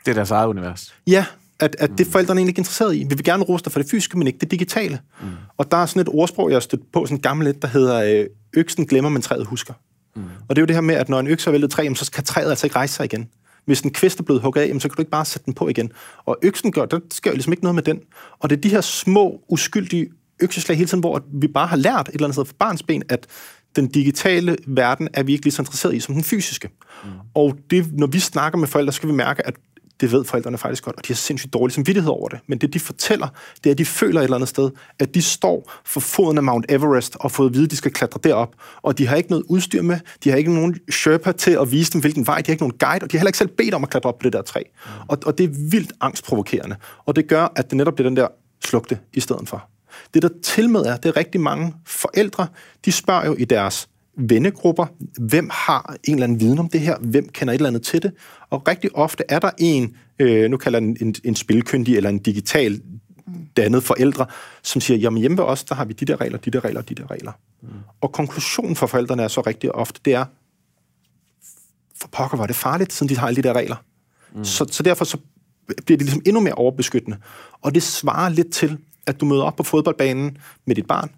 [0.04, 0.94] det er deres eget univers.
[1.06, 1.24] Ja,
[1.60, 1.96] at, at mm.
[1.96, 2.98] det er forældrene egentlig ikke interesseret i.
[2.98, 5.00] Vi vil gerne ruste for det fysiske, men ikke det digitale.
[5.20, 5.28] Mm.
[5.56, 8.20] Og der er sådan et ordsprog, jeg har stødt på, sådan en gammel der hedder,
[8.20, 9.74] øh, øksen glemmer, men træet husker.
[10.16, 10.22] Mm.
[10.48, 12.10] Og det er jo det her med, at når en økse har væltet træ, så
[12.10, 13.28] kan træet altså ikke rejse sig igen.
[13.68, 15.68] Hvis en kvist er blevet hugget af, så kan du ikke bare sætte den på
[15.68, 15.92] igen.
[16.24, 18.00] Og øksen gør, der sker jo ligesom ikke noget med den.
[18.38, 22.08] Og det er de her små, uskyldige økseslag hele tiden, hvor vi bare har lært
[22.08, 23.26] et eller andet sted fra barns ben, at
[23.76, 26.68] den digitale verden er vi ikke lige så interesseret i som den fysiske.
[27.04, 27.10] Mm.
[27.34, 29.54] Og det, når vi snakker med forældre, så skal vi mærke, at
[30.00, 32.38] det ved forældrene faktisk godt, og de har sindssygt dårlig samvittighed over det.
[32.46, 33.28] Men det, de fortæller,
[33.64, 36.42] det er, at de føler et eller andet sted, at de står for foden af
[36.42, 38.54] Mount Everest og fået at vide, at de skal klatre derop.
[38.82, 41.92] Og de har ikke noget udstyr med, de har ikke nogen Sherpa til at vise
[41.92, 43.74] dem, hvilken vej, de har ikke nogen guide, og de har heller ikke selv bedt
[43.74, 44.62] om at klatre op på det der træ.
[44.62, 44.90] Mm.
[45.08, 46.76] Og, og det er vildt angstprovokerende.
[47.06, 48.28] Og det gør, at det netop bliver den der
[48.64, 49.68] slugte i stedet for.
[50.14, 52.46] Det, der til med er, det er rigtig mange forældre,
[52.84, 54.86] de spørger jo i deres vennegrupper,
[55.20, 58.02] hvem har en eller anden viden om det her, hvem kender et eller andet til
[58.02, 58.12] det,
[58.50, 62.18] og rigtig ofte er der en, øh, nu kalder den en, en spilkyndig eller en
[62.18, 62.80] digital
[63.56, 64.26] dannet forældre,
[64.62, 66.82] som siger, jamen hjemme ved os, der har vi de der regler, de der regler,
[66.82, 67.32] de der regler.
[67.62, 67.68] Mm.
[68.00, 70.24] Og konklusionen for forældrene er så rigtig ofte, det er,
[72.00, 73.76] for pokker var det farligt, siden de har alle de der regler.
[74.34, 74.44] Mm.
[74.44, 75.18] Så, så derfor så
[75.66, 77.16] bliver det ligesom endnu mere overbeskyttende.
[77.62, 81.10] Og det svarer lidt til, at du møder op på fodboldbanen med dit barn,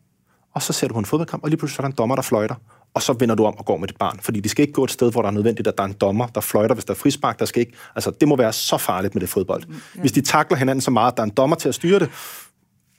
[0.54, 2.22] og så ser du på en fodboldkamp, og lige pludselig er der en dommer, der
[2.22, 2.54] fløjter
[2.94, 4.18] og så vender du om og går med dit barn.
[4.22, 5.92] Fordi de skal ikke gå et sted, hvor der er nødvendigt, at der er en
[5.92, 7.38] dommer, der fløjter, hvis der er frispark.
[7.38, 9.62] Der skal ikke, altså, det må være så farligt med det fodbold.
[9.68, 10.00] Mm, ja.
[10.00, 12.10] Hvis de takler hinanden så meget, at der er en dommer til at styre det,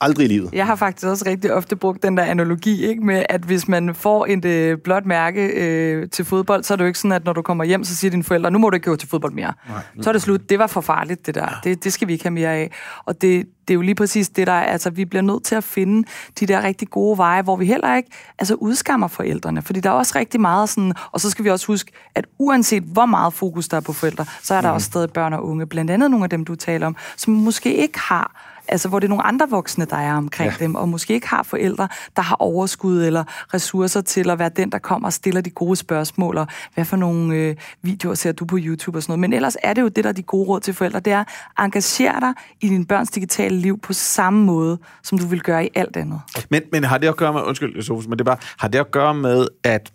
[0.02, 0.50] aldrig i livet.
[0.52, 3.04] Jeg har faktisk også rigtig ofte brugt den der analogi, ikke?
[3.04, 6.84] med at hvis man får et øh, blåt mærke øh, til fodbold, så er det
[6.84, 8.74] jo ikke sådan, at når du kommer hjem, så siger dine forældre, nu må du
[8.74, 9.52] ikke gå til fodbold mere.
[9.68, 9.82] Nej.
[10.00, 10.50] Så er det slut.
[10.50, 11.42] Det var for farligt, det der.
[11.64, 11.70] Ja.
[11.70, 12.70] Det, det skal vi ikke have mere af.
[13.04, 15.54] Og det, det er jo lige præcis det, der er, altså vi bliver nødt til
[15.54, 16.08] at finde
[16.40, 19.94] de der rigtig gode veje, hvor vi heller ikke altså, udskammer forældrene, fordi der er
[19.94, 23.68] også rigtig meget sådan, og så skal vi også huske, at uanset hvor meget fokus
[23.68, 24.74] der er på forældre, så er der mm.
[24.74, 27.76] også stadig børn og unge, blandt andet nogle af dem, du taler om, som måske
[27.76, 30.64] ikke har altså hvor det er nogle andre voksne, der er omkring ja.
[30.64, 34.72] dem, og måske ikke har forældre, der har overskud eller ressourcer til at være den,
[34.72, 38.44] der kommer og stiller de gode spørgsmål, og hvad for nogle øh, videoer ser du
[38.44, 39.20] på YouTube og sådan noget.
[39.20, 41.20] Men ellers er det jo det, der er de gode råd til forældre, det er
[41.20, 41.26] at
[41.58, 45.68] engagere dig i din børns digitale liv på samme måde, som du vil gøre i
[45.74, 46.20] alt andet.
[46.50, 48.90] Men, men har det at gøre med, undskyld, Sofus, men det bare, har det at
[48.90, 49.92] gøre med, at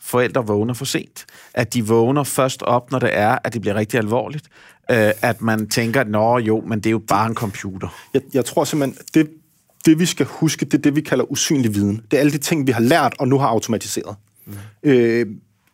[0.00, 1.26] forældre vågner for sent.
[1.54, 4.48] At de vågner først op, når det er, at det bliver rigtig alvorligt.
[4.90, 7.88] Øh, at man tænker, nå jo, men det er jo bare en computer.
[8.14, 9.30] Jeg, jeg tror simpelthen, det,
[9.86, 12.02] det vi skal huske, det er det, vi kalder usynlig viden.
[12.10, 14.16] Det er alle de ting, vi har lært og nu har automatiseret.
[14.46, 14.54] Mm.
[14.82, 15.26] Øh,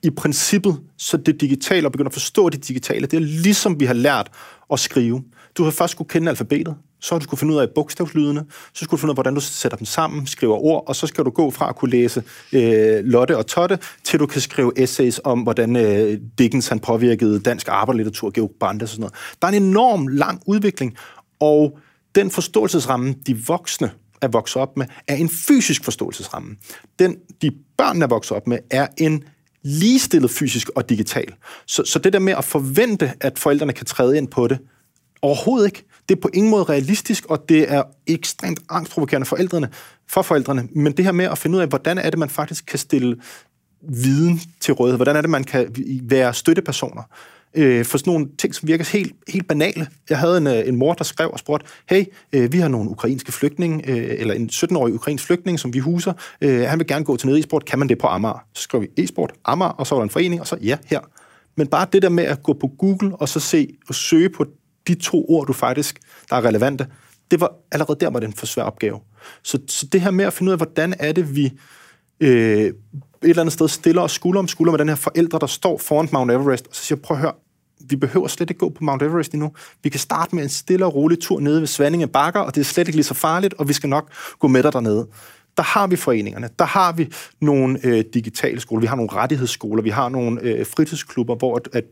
[0.03, 3.85] I princippet, så det digitale, og begynde at forstå det digitale, det er ligesom vi
[3.85, 4.31] har lært
[4.73, 5.23] at skrive.
[5.59, 6.75] Du har først skulle kende alfabetet,
[7.05, 9.35] så har du skulle finde ud af bogstavslydene, så skulle du finde ud af, hvordan
[9.35, 12.23] du sætter dem sammen, skriver ord, og så skal du gå fra at kunne læse
[12.53, 17.41] øh, Lotte og Totte, til du kan skrive essays om, hvordan øh, Dickens han påvirkede
[17.41, 19.15] dansk arbejderlitteratur, Georg Brandes og sådan noget.
[19.43, 20.97] Der er en enorm lang udvikling,
[21.41, 21.79] og
[22.15, 23.91] den forståelsesramme, de voksne
[24.21, 26.57] er vokset op med, er en fysisk forståelsesramme.
[26.99, 29.25] Den, de børn er vokset op med, er en
[29.63, 31.35] ligestillet fysisk og digital.
[31.67, 34.59] Så, så det der med at forvente, at forældrene kan træde ind på det,
[35.23, 35.85] overhovedet ikke.
[36.09, 39.69] Det er på ingen måde realistisk, og det er ekstremt angstprovokerende forældrene,
[40.09, 40.69] for forældrene.
[40.75, 43.17] Men det her med at finde ud af, hvordan er det, man faktisk kan stille
[43.83, 44.99] viden til rådighed?
[44.99, 47.03] Hvordan er det, man kan være støttepersoner?
[47.55, 49.87] øh, for sådan nogle ting, som virker helt, helt banale.
[50.11, 52.91] Jeg havde en, øh, en mor, der skrev og spurgte, hey, øh, vi har nogle
[52.91, 56.13] ukrainske flygtninge, øh, eller en 17-årig ukrainsk flygtning, som vi huser.
[56.41, 57.65] Øh, han vil gerne gå til nede e-sport.
[57.65, 58.45] Kan man det på Amager?
[58.55, 61.01] Så skrev vi e-sport, Amager, og så var der en forening, og så ja, her.
[61.57, 64.47] Men bare det der med at gå på Google og så se og søge på
[64.89, 66.87] de to ord, du faktisk, der er relevante,
[67.31, 69.01] det var allerede der, var det en for svær opgave.
[69.43, 71.53] Så, så det her med at finde ud af, hvordan er det, vi
[72.21, 72.75] øh, et
[73.23, 76.09] eller andet sted stiller os skulder om skulder med den her forældre, der står foran
[76.13, 77.33] Mount Everest, og så siger, prøv at høre,
[77.89, 79.53] vi behøver slet ikke gå på Mount Everest endnu.
[79.83, 82.61] Vi kan starte med en stille og rolig tur nede ved Svanninge Bakker, og det
[82.61, 85.07] er slet ikke lige så farligt, og vi skal nok gå med dig dernede.
[85.57, 89.83] Der har vi foreningerne, der har vi nogle øh, digitale skoler, vi har nogle rettighedsskoler,
[89.83, 91.85] vi har nogle øh, fritidsklubber, hvor at, at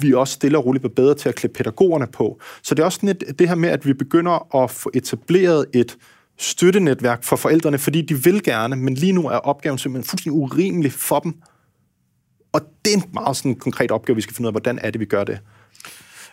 [0.00, 2.40] vi også stille og roligt bliver bedre til at klæde pædagogerne på.
[2.62, 5.66] Så det er også sådan et, det her med, at vi begynder at få etableret
[5.74, 5.96] et
[6.38, 10.92] støttenetværk for forældrene, fordi de vil gerne, men lige nu er opgaven simpelthen fuldstændig urimelig
[10.92, 11.34] for dem.
[12.52, 14.90] Og det er en meget sådan konkret opgave, vi skal finde ud af, hvordan er
[14.90, 15.38] det, vi gør det.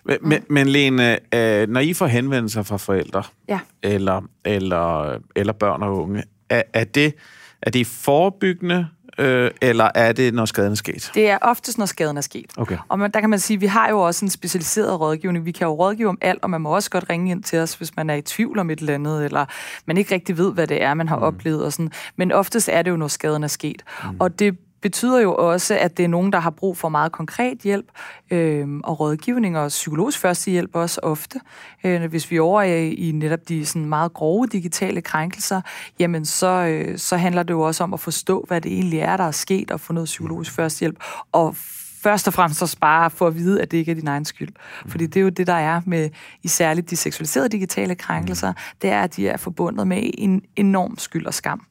[0.06, 3.60] Men, men, men Lene, øh, når I får henvendelser fra forældre, ja.
[3.84, 7.14] eller, eller, eller børn og unge, er, er, det,
[7.62, 11.12] er det forebyggende øh, eller er det, når skaden er sket?
[11.14, 12.52] Det er oftest, når skaden er sket.
[12.58, 12.78] Okay.
[12.90, 15.46] Og man, der kan man sige, at vi har jo også en specialiseret rådgivning.
[15.46, 17.74] Vi kan jo rådgive om alt, og man må også godt ringe ind til os,
[17.74, 19.46] hvis man er i tvivl om et eller andet, eller
[19.86, 21.24] man ikke rigtig ved, hvad det er, man har mm.
[21.24, 21.66] oplevet.
[21.66, 21.92] Og sådan.
[22.16, 23.84] Men oftest er det jo, når skaden er sket.
[24.04, 24.18] Mm.
[24.20, 27.58] Og det betyder jo også, at det er nogen, der har brug for meget konkret
[27.58, 27.86] hjælp
[28.32, 31.40] øh, og rådgivning og psykologisk førstehjælp også ofte.
[31.84, 35.62] Øh, hvis vi er over i netop de sådan meget grove digitale krænkelser,
[36.00, 39.18] jamen så, øh, så handler det jo også om at forstå, hvad det egentlig er,
[39.18, 41.56] der er sket, og få noget psykologisk førstehjælp, og
[42.04, 44.54] først og fremmest at spare for at vide, at det ikke er din egen skyld.
[44.88, 46.10] Fordi det er jo det, der er med
[46.44, 50.98] i særligt de seksualiserede digitale krænkelser, det er, at de er forbundet med en enorm
[50.98, 51.62] skyld og skam.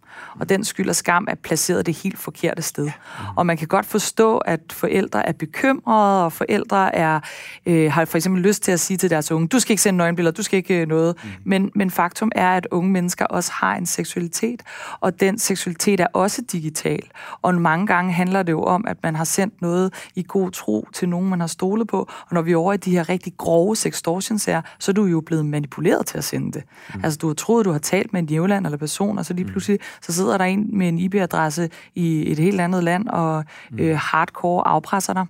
[0.41, 2.91] Og den skyld og skam er placeret det helt forkerte sted.
[3.37, 7.21] Og man kan godt forstå, at forældre er bekymrede, og forældre er,
[7.67, 9.97] øh, har for eksempel lyst til at sige til deres unge, du skal ikke sende
[9.97, 11.17] nøgenbilleder, du skal ikke øh, noget.
[11.25, 11.31] Mm.
[11.45, 14.63] Men, men faktum er, at unge mennesker også har en seksualitet,
[15.01, 17.03] og den seksualitet er også digital.
[17.43, 20.89] Og mange gange handler det jo om, at man har sendt noget i god tro
[20.93, 21.99] til nogen, man har stolet på.
[21.99, 24.49] Og når vi er over i de her rigtig grove sextortions
[24.79, 26.63] så er du jo blevet manipuleret til at sende det.
[26.95, 27.01] Mm.
[27.05, 29.45] Altså, du har troet, du har talt med en jævland eller person, og så lige
[29.45, 29.51] mm.
[29.51, 33.79] pludselig så sidder der en med en IP-adresse i et helt andet land og mm.
[33.79, 35.27] øh, hardcore afpresser dig.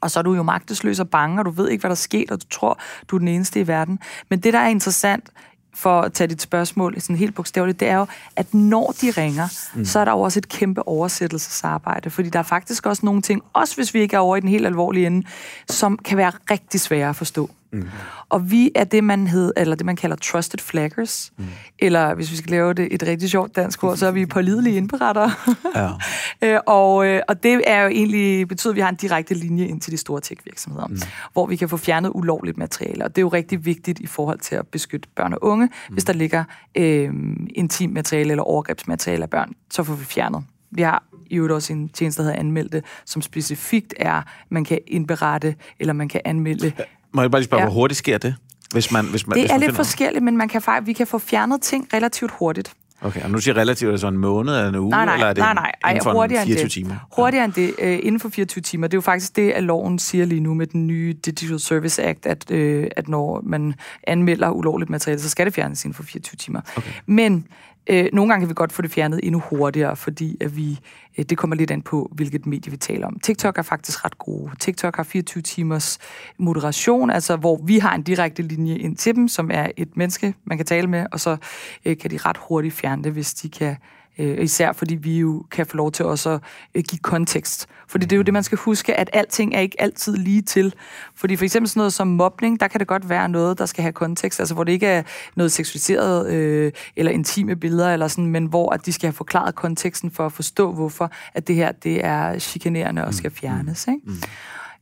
[0.00, 2.24] Og så er du jo magtesløs og bange, og du ved ikke, hvad der sker,
[2.30, 3.98] og du tror, du er den eneste i verden.
[4.30, 5.30] Men det, der er interessant,
[5.74, 9.48] for at tage dit spørgsmål sådan helt bogstaveligt, det er jo, at når de ringer,
[9.74, 9.84] mm.
[9.84, 13.42] så er der jo også et kæmpe oversættelsesarbejde, fordi der er faktisk også nogle ting,
[13.52, 15.26] også hvis vi ikke er over i den helt alvorlige ende,
[15.68, 17.50] som kan være rigtig svære at forstå.
[17.72, 17.88] Mm.
[18.28, 21.32] Og vi er det, man hed, eller det, man kalder trusted flaggers.
[21.36, 21.44] Mm.
[21.78, 24.76] Eller hvis vi skal lave det et rigtig sjovt dansk ord, så er vi pålidelige
[24.76, 25.30] indberettere.
[25.76, 25.88] ja.
[26.42, 29.66] Øh, og, øh, og det er jo egentlig, betyder, at vi har en direkte linje
[29.66, 31.00] ind til de store tech-virksomheder, mm.
[31.32, 33.04] hvor vi kan få fjernet ulovligt materiale.
[33.04, 35.66] Og det er jo rigtig vigtigt i forhold til at beskytte børn og unge.
[35.66, 35.92] Mm.
[35.92, 37.12] Hvis der ligger øh,
[37.54, 40.44] intim materiale eller overgrebsmateriale af børn, så får vi fjernet.
[40.70, 44.78] Vi har i øvrigt også en tjeneste, der hedder anmeldte, som specifikt er, man kan
[44.86, 46.72] indberette, eller man kan anmelde
[47.12, 47.68] må jeg bare lige spørge, ja.
[47.68, 48.34] hvor hurtigt sker det?
[48.72, 50.92] Hvis man, hvis man, det hvis er man lidt forskelligt, men man kan faktisk, vi
[50.92, 52.74] kan få fjernet ting relativt hurtigt.
[53.02, 54.90] Okay, og nu siger relativt, er det så en måned eller en uge?
[54.90, 55.72] Nej, nej, eller er det nej, nej.
[55.84, 56.72] Ej, inden for hurtigere 24 end det.
[56.72, 56.96] timer?
[57.16, 58.86] Hurtigere end det, øh, inden for 24 timer.
[58.86, 62.02] Det er jo faktisk det, at loven siger lige nu med den nye Digital Service
[62.02, 63.74] Act, at, øh, at når man
[64.06, 66.60] anmelder ulovligt materiale, så skal det fjernes inden for 24 timer.
[66.76, 66.90] Okay.
[67.06, 67.46] Men
[67.86, 70.80] øh, nogle gange kan vi godt få det fjernet endnu hurtigere, fordi at vi,
[71.18, 73.18] øh, det kommer lidt an på, hvilket medie vi taler om.
[73.18, 74.50] TikTok er faktisk ret gode.
[74.58, 75.98] TikTok har 24 timers
[76.38, 80.34] moderation, altså hvor vi har en direkte linje ind til dem, som er et menneske,
[80.44, 81.36] man kan tale med, og så
[81.84, 83.76] øh, kan de ret hurtigt fjerne det, hvis de kan
[84.20, 86.40] Øh, især fordi vi jo kan få lov til også at
[86.74, 87.66] øh, give kontekst.
[87.88, 90.74] Fordi det er jo det, man skal huske, at alting er ikke altid lige til.
[91.14, 93.82] Fordi for eksempel sådan noget som mobning, der kan det godt være noget, der skal
[93.82, 95.02] have kontekst, altså hvor det ikke er
[95.36, 99.54] noget seksualiseret øh, eller intime billeder, eller sådan, men hvor at de skal have forklaret
[99.54, 103.88] konteksten for at forstå, hvorfor at det her det er chikanerende og skal fjernes.
[103.88, 104.00] Ikke?
[104.04, 104.16] Mm.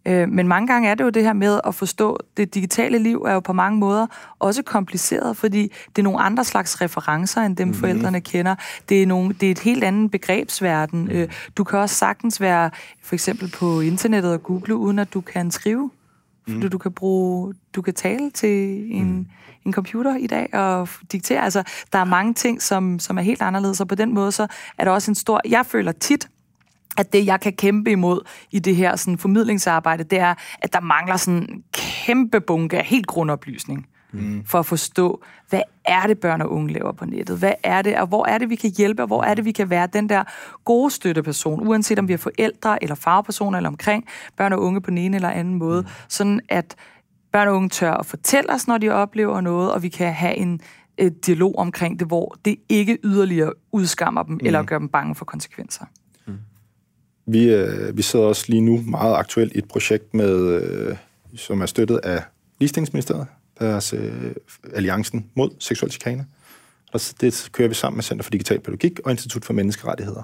[0.08, 3.22] Øh, men mange gange er det jo det her med at forstå, det digitale liv
[3.26, 4.06] er jo på mange måder
[4.38, 7.74] også kompliceret, fordi det er nogle andre slags referencer, end dem mm.
[7.74, 8.54] forældrene kender.
[8.88, 11.10] Det er, nogle, det er et helt andet begrebsverden.
[11.10, 12.70] Øh, du kan også sagtens være
[13.02, 15.90] for eksempel på internettet og google, uden at du kan skrive.
[16.44, 16.70] Fordi mm.
[16.70, 19.26] du kan bruge, du kan tale til en, mm.
[19.66, 21.44] en computer i dag og diktere.
[21.44, 24.46] Altså, der er mange ting, som, som er helt anderledes, og på den måde så
[24.78, 25.40] er der også en stor...
[25.48, 26.28] Jeg føler tit,
[26.98, 30.80] at det, jeg kan kæmpe imod i det her sådan, formidlingsarbejde, det er, at der
[30.80, 34.42] mangler sådan en kæmpe bunke af helt grundoplysning mm.
[34.46, 37.38] for at forstå, hvad er det, børn og unge laver på nettet?
[37.38, 39.52] Hvad er det, og hvor er det, vi kan hjælpe, og hvor er det, vi
[39.52, 40.24] kan være den der
[40.64, 44.04] gode støtteperson, uanset om vi er forældre eller farpersoner eller omkring
[44.36, 45.88] børn og unge på den ene eller anden måde, mm.
[46.08, 46.76] sådan at
[47.32, 50.34] børn og unge tør at fortælle os, når de oplever noget, og vi kan have
[50.34, 50.60] en
[50.98, 54.46] et dialog omkring det, hvor det ikke yderligere udskammer dem mm.
[54.46, 55.84] eller gør dem bange for konsekvenser.
[57.30, 60.96] Vi, øh, vi sidder også lige nu meget aktuelt i et projekt, med, øh,
[61.36, 62.22] som er støttet af
[62.60, 63.26] Ligestillingsministeriet,
[63.60, 64.32] deres øh,
[64.74, 66.26] alliancen mod seksuel chikane.
[66.92, 70.22] Og det kører vi sammen med Center for Digital Pædagogik og Institut for Menneskerettigheder.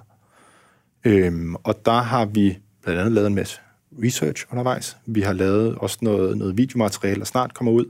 [1.05, 3.61] Øhm, og der har vi blandt andet lavet en masse
[4.03, 4.97] research undervejs.
[5.07, 7.85] Vi har lavet også noget, noget videomateriale, der snart kommer ud,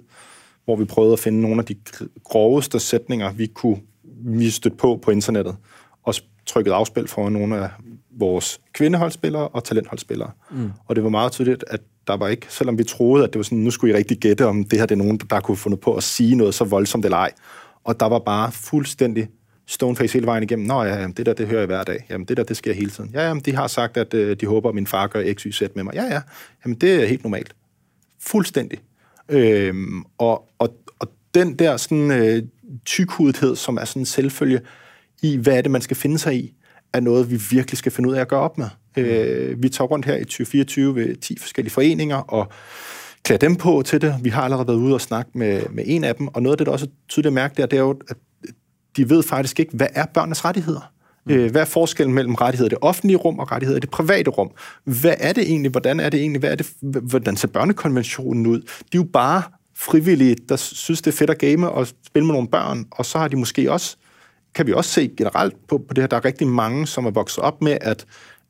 [0.65, 1.77] hvor vi prøvede at finde nogle af de
[2.25, 3.81] groveste sætninger, vi kunne
[4.25, 5.57] vi støtte på på internettet,
[6.03, 6.15] og
[6.47, 7.71] trykket afspil for nogle af
[8.19, 10.31] vores kvindeholdspillere og talentholdspillere.
[10.51, 10.71] Mm.
[10.87, 13.43] Og det var meget tydeligt, at der var ikke, selvom vi troede, at det var
[13.43, 15.81] sådan, nu skulle I rigtig gætte, om det her det er nogen, der kunne fundet
[15.81, 17.33] på at sige noget så voldsomt eller ej.
[17.85, 19.29] Og der var bare fuldstændig
[19.67, 20.67] stoneface hele vejen igennem.
[20.67, 22.07] Nå ja, det der, det hører jeg hver dag.
[22.11, 23.11] Jamen det der, det sker hele tiden.
[23.15, 25.51] Ja, jamen de har sagt, at øh, de håber, at min far gør x, y,
[25.53, 25.95] z med mig.
[25.95, 26.21] Ja, ja,
[26.65, 27.55] jamen det er helt normalt.
[28.21, 28.79] Fuldstændig.
[29.29, 32.43] Øhm, og, og, og den der sådan øh,
[32.85, 34.61] tykhudhed, som er sådan en selvfølge
[35.23, 36.55] i, hvad er det, man skal finde sig i,
[36.95, 38.69] er noget, vi virkelig skal finde ud af at gøre op med.
[38.97, 39.03] Mm.
[39.03, 42.49] Øh, vi tager rundt her i 2024 ved 10 forskellige foreninger og
[43.23, 44.15] klæder dem på til det.
[44.23, 46.59] Vi har allerede været ude og snakke med, med en af dem, og noget af
[46.59, 48.17] det, der også er tydeligt at mærke, det er, det er jo, at
[48.97, 50.91] de ved faktisk ikke, hvad er børnenes rettigheder?
[51.27, 51.33] Mm.
[51.33, 54.31] Øh, hvad er forskellen mellem rettigheder i det offentlige rum og rettigheder i det private
[54.31, 54.51] rum?
[54.85, 55.71] Hvad er det egentlig?
[55.71, 56.41] Hvordan er det egentlig?
[56.41, 58.61] Hvad er det, hvordan ser børnekonventionen ud?
[58.61, 59.43] De er jo bare
[59.77, 63.19] frivillige, der synes, det er fedt at game og spille med nogle børn, og så
[63.19, 63.97] har de måske også
[64.55, 67.11] kan vi også se generelt på, på det her, der er rigtig mange, som er
[67.11, 68.07] vokset op med, at,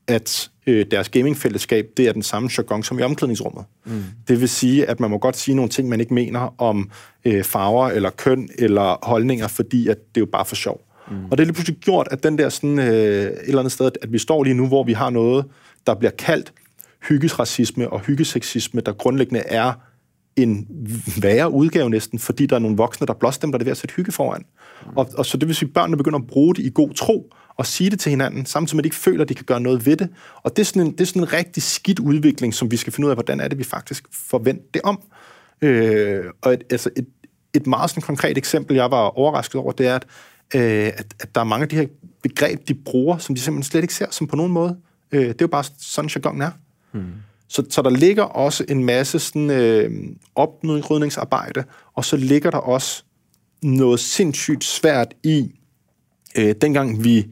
[0.07, 3.65] at øh, deres gamingfællesskab, det er den samme jargon som i omklædningsrummet.
[3.85, 4.03] Mm.
[4.27, 6.91] Det vil sige, at man må godt sige nogle ting, man ikke mener om
[7.25, 10.81] øh, farver eller køn eller holdninger, fordi at det er jo bare for sjov.
[11.11, 11.25] Mm.
[11.25, 13.91] Og det er lige pludselig gjort, at den der sådan, øh, et eller andet sted,
[14.01, 15.45] at vi står lige nu, hvor vi har noget,
[15.87, 16.53] der bliver kaldt
[17.09, 19.73] hyggesracisme og hyggeseksisme, der grundlæggende er
[20.35, 20.67] en
[21.21, 24.11] værre udgave næsten, fordi der er nogle voksne, der blåstemmer det ved at sætte hygge
[24.11, 24.45] foran.
[24.85, 24.97] Mm.
[24.97, 27.33] Og, og så det vil sige, at børnene begynder at bruge det i god tro,
[27.57, 29.59] og sige det til hinanden, samtidig med, at de ikke føler, at de kan gøre
[29.59, 30.09] noget ved det.
[30.43, 32.93] Og det er sådan en, det er sådan en rigtig skidt udvikling, som vi skal
[32.93, 35.01] finde ud af, hvordan er det, vi faktisk forventer det om.
[35.61, 37.07] Øh, og et, altså et,
[37.53, 40.05] et meget sådan konkret eksempel, jeg var overrasket over, det er, at,
[40.55, 41.87] øh, at, at der er mange af de her
[42.23, 44.77] begreb, de bruger, som de simpelthen slet ikke ser som på nogen måde.
[45.11, 46.51] Øh, det er jo bare sådan, jargon er.
[46.93, 47.03] Mm.
[47.47, 49.91] Så, så der ligger også en masse sådan, øh,
[50.35, 53.03] oprydningsarbejde, og så ligger der også
[53.63, 55.51] noget sindssygt svært i,
[56.37, 57.27] øh, dengang vi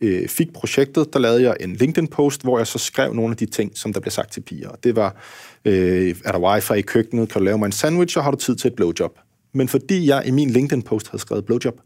[0.00, 3.46] øh, fik projektet, der lavede jeg en LinkedIn-post, hvor jeg så skrev nogle af de
[3.46, 4.70] ting, som der blev sagt til piger.
[4.70, 5.16] Det var,
[5.64, 8.36] øh, er der wifi i køkkenet, kan du lave mig en sandwich, og har du
[8.36, 9.18] tid til et blowjob?
[9.54, 11.80] Men fordi jeg i min LinkedIn-post havde skrevet blowjob,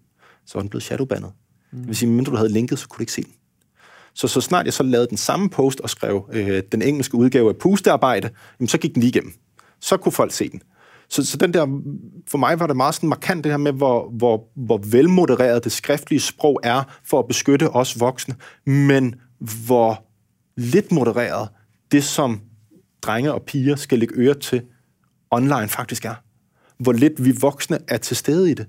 [0.46, 1.32] så var den blevet shadowbandet.
[1.72, 1.78] Mm.
[1.78, 3.32] Det vil sige, mindre du havde linket, så kunne du ikke se den.
[4.14, 7.48] Så så snart jeg så lavede den samme post og skrev øh, den engelske udgave
[7.48, 9.32] af pustearbejde, jamen, så gik den lige igennem.
[9.80, 10.62] Så kunne folk se den.
[11.08, 11.66] Så, så den der,
[12.28, 15.72] for mig var det meget sådan markant det her med, hvor, hvor, hvor velmodereret det
[15.72, 18.34] skriftlige sprog er for at beskytte os voksne,
[18.66, 20.04] men hvor
[20.56, 21.48] lidt modereret
[21.92, 22.40] det, som
[23.02, 24.62] drenge og piger skal lægge øre til
[25.30, 26.14] online faktisk er.
[26.78, 28.66] Hvor lidt vi voksne er til stede i det.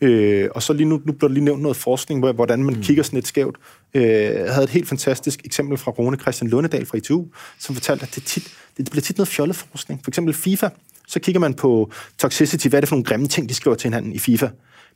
[0.00, 2.74] Øh, og så lige nu, nu bliver der lige nævnt noget forskning, hvor, hvordan man
[2.74, 2.82] mm.
[2.82, 3.56] kigger sådan lidt skævt.
[3.94, 7.26] Øh, jeg havde et helt fantastisk eksempel fra Rune Christian Lundedal fra ITU,
[7.58, 10.00] som fortalte, at det, tit, det bliver tit noget fjollet forskning.
[10.04, 10.68] For eksempel FIFA,
[11.08, 13.88] så kigger man på toxicity, hvad er det for nogle grimme ting, de skriver til
[13.88, 14.48] hinanden i FIFA.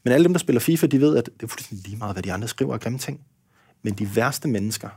[0.05, 2.23] Men alle dem, der spiller FIFA, de ved, at det er fuldstændig lige meget, hvad
[2.23, 3.21] de andre skriver af grimme ting.
[3.83, 4.89] Men de værste mennesker,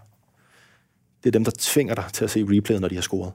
[1.24, 3.34] det er dem, der tvinger dig til at se replayet, når de har scoret.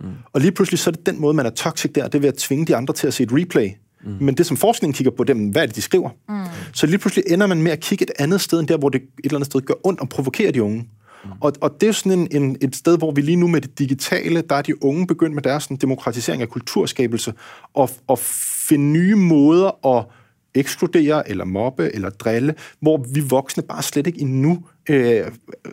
[0.00, 0.14] Mm.
[0.32, 2.28] Og lige pludselig så er det den måde, man er toxic der, det er ved
[2.28, 3.70] at tvinge de andre til at se et replay.
[4.06, 4.16] Mm.
[4.20, 6.10] Men det, som forskningen kigger på, dem, hvad er det, de skriver?
[6.28, 6.34] Mm.
[6.72, 9.02] Så lige pludselig ender man med at kigge et andet sted, end der, hvor det
[9.02, 10.88] et eller andet sted gør ondt og provokerer de unge.
[11.24, 11.30] Mm.
[11.40, 13.60] Og, og det er jo sådan en, en, et sted, hvor vi lige nu med
[13.60, 17.32] det digitale, der er de unge begyndt med deres sådan, demokratisering af kulturskabelse,
[17.74, 18.18] og, og
[18.68, 20.04] finde nye måder at
[20.56, 25.26] ekskludere, eller mobbe, eller drille, hvor vi voksne bare slet ikke endnu øh,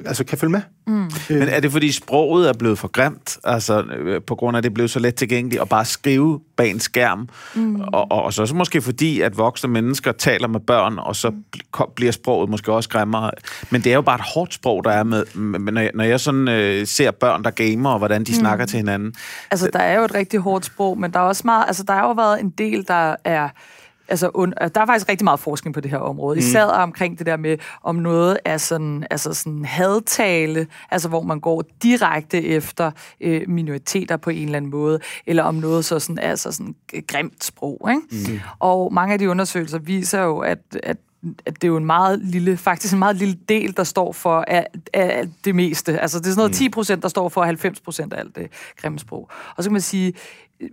[0.06, 0.62] altså kan følge med.
[0.88, 1.04] Mm.
[1.04, 1.40] Øh.
[1.40, 4.64] Men er det fordi sproget er blevet for grimt, altså øh, på grund af at
[4.64, 7.82] det blev så let tilgængeligt, at bare skrive bag en skærm, mm.
[7.82, 11.32] og, og, og så, så måske fordi, at voksne mennesker taler med børn, og så
[11.96, 13.32] bliver sproget måske også grimmere.
[13.70, 16.04] Men det er jo bare et hårdt sprog, der er med, med når, jeg, når
[16.04, 18.40] jeg sådan øh, ser børn, der gamer, og hvordan de mm.
[18.40, 19.14] snakker til hinanden.
[19.52, 21.94] Altså, der er jo et rigtig hårdt sprog, men der er også meget, altså der
[21.94, 23.50] har jo været en del, der er
[24.08, 26.36] altså, und, der er faktisk rigtig meget forskning på det her område.
[26.36, 26.40] Mm.
[26.40, 31.40] Især omkring det der med, om noget er sådan, altså sådan hadtale, altså hvor man
[31.40, 32.92] går direkte efter
[33.22, 36.76] øh, minoriteter på en eller anden måde, eller om noget så sådan, altså sådan
[37.08, 37.90] grimt sprog.
[37.90, 38.32] Ikke?
[38.32, 38.40] Mm.
[38.60, 40.98] Og mange af de undersøgelser viser jo, at, at
[41.46, 44.46] at det er jo en meget lille, faktisk en meget lille del, der står for
[44.48, 46.00] af, af det meste.
[46.00, 46.72] Altså det er sådan noget 10 mm.
[46.72, 48.48] procent, der står for 90 procent af alt det
[48.78, 49.30] grimme sprog.
[49.56, 50.14] Og så kan man sige,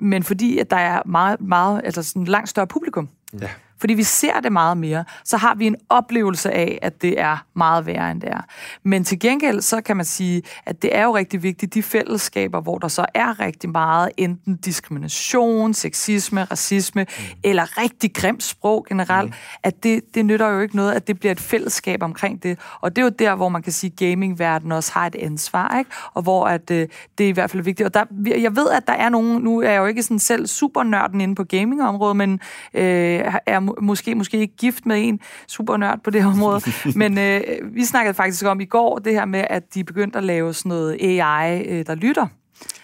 [0.01, 3.09] men fordi at der er meget, meget, altså sådan langt større publikum,
[3.41, 3.49] Ja.
[3.81, 7.45] Fordi vi ser det meget mere, så har vi en oplevelse af, at det er
[7.55, 8.41] meget værre, end det er.
[8.83, 12.61] Men til gengæld, så kan man sige, at det er jo rigtig vigtigt, de fællesskaber,
[12.61, 17.25] hvor der så er rigtig meget enten diskrimination, sexisme, racisme, mm.
[17.45, 19.35] eller rigtig grimt sprog generelt, mm.
[19.63, 22.59] at det, det nytter jo ikke noget, at det bliver et fællesskab omkring det.
[22.81, 25.79] Og det er jo der, hvor man kan sige, at gamingverdenen også har et ansvar,
[25.79, 25.91] ikke?
[26.15, 27.87] og hvor at, øh, det er i hvert fald vigtigt.
[27.87, 30.47] Og der, jeg ved, at der er nogen, nu er jeg jo ikke sådan selv
[30.47, 32.41] super nørden inde på gamingområdet, men
[32.75, 36.61] øh, er måske, måske ikke gift med en super nørd på det område,
[37.01, 37.41] men øh,
[37.75, 40.69] vi snakkede faktisk om i går det her med, at de begyndte at lave sådan
[40.69, 42.27] noget AI, øh, der lytter.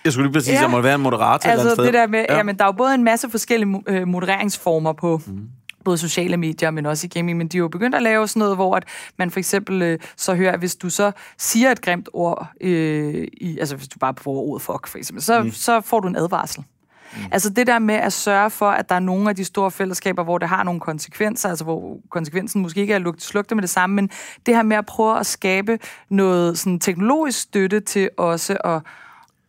[0.04, 0.64] Jeg skulle lige præcis, ja.
[0.64, 1.84] at må være en moderator altså, eller sted.
[1.84, 2.36] det der med, ja.
[2.36, 5.48] jamen, der er jo både en masse forskellige øh, modereringsformer på, mm
[5.86, 8.40] både sociale medier, men også i gaming, men de er jo begyndt at lave sådan
[8.40, 8.84] noget, hvor at
[9.16, 13.28] man for eksempel øh, så hører, at hvis du så siger et grimt ord, øh,
[13.32, 15.50] i, altså hvis du bare får ordet fuck, for eksempel, så, mm.
[15.50, 16.64] så får du en advarsel.
[17.12, 17.22] Mm.
[17.32, 20.24] Altså det der med at sørge for, at der er nogle af de store fællesskaber,
[20.24, 23.70] hvor det har nogle konsekvenser, altså hvor konsekvensen måske ikke er lugt slugte med det
[23.70, 24.10] samme, men
[24.46, 25.78] det her med at prøve at skabe
[26.08, 28.82] noget sådan teknologisk støtte til også at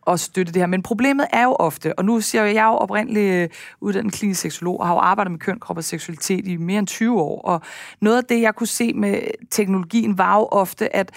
[0.08, 0.66] at støtte det her.
[0.66, 3.48] Men problemet er jo ofte, og nu siger jeg, jeg er jo oprindeligt øh,
[3.80, 6.86] uddannet klinisk seksolog og har jo arbejdet med køn, krop og seksualitet i mere end
[6.86, 7.40] 20 år.
[7.40, 7.60] Og
[8.00, 11.10] noget af det, jeg kunne se med teknologien, var jo ofte, at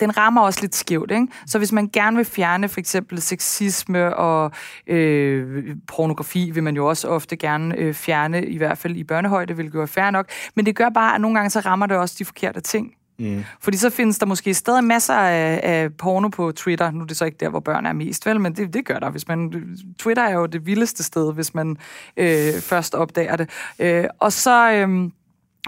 [0.00, 1.10] den rammer også lidt skævt.
[1.10, 1.26] Ikke?
[1.46, 4.50] Så hvis man gerne vil fjerne for eksempel sexisme og
[4.86, 9.54] øh, pornografi, vil man jo også ofte gerne øh, fjerne, i hvert fald i børnehøjde,
[9.54, 10.26] hvilket jo er fair nok.
[10.54, 12.94] Men det gør bare, at nogle gange så rammer det også de forkerte ting.
[13.18, 13.44] Mm.
[13.60, 16.90] Fordi så findes der måske stadig masser af, af porno på Twitter.
[16.90, 18.40] Nu er det så ikke der, hvor børn er mest, vel?
[18.40, 19.10] Men det, det gør der.
[19.10, 19.64] Hvis man,
[19.98, 21.76] Twitter er jo det vildeste sted, hvis man
[22.16, 23.50] øh, først opdager det.
[23.78, 24.72] Øh, og så...
[24.72, 25.10] Øh,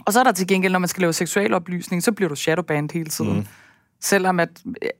[0.06, 2.34] og så er der til gengæld, når man skal lave seksuel oplysning, så bliver du
[2.34, 3.36] shadowbanned hele tiden.
[3.36, 3.46] Mm.
[4.02, 4.48] Selvom at,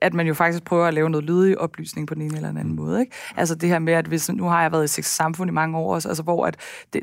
[0.01, 2.59] at man jo faktisk prøver at lave noget lydig oplysning på den ene eller den
[2.59, 3.01] anden måde.
[3.01, 3.13] Ikke?
[3.37, 5.79] Altså det her med, at hvis, nu har jeg været i sex samfund i mange
[5.79, 6.57] år, altså hvor at
[6.93, 7.03] det,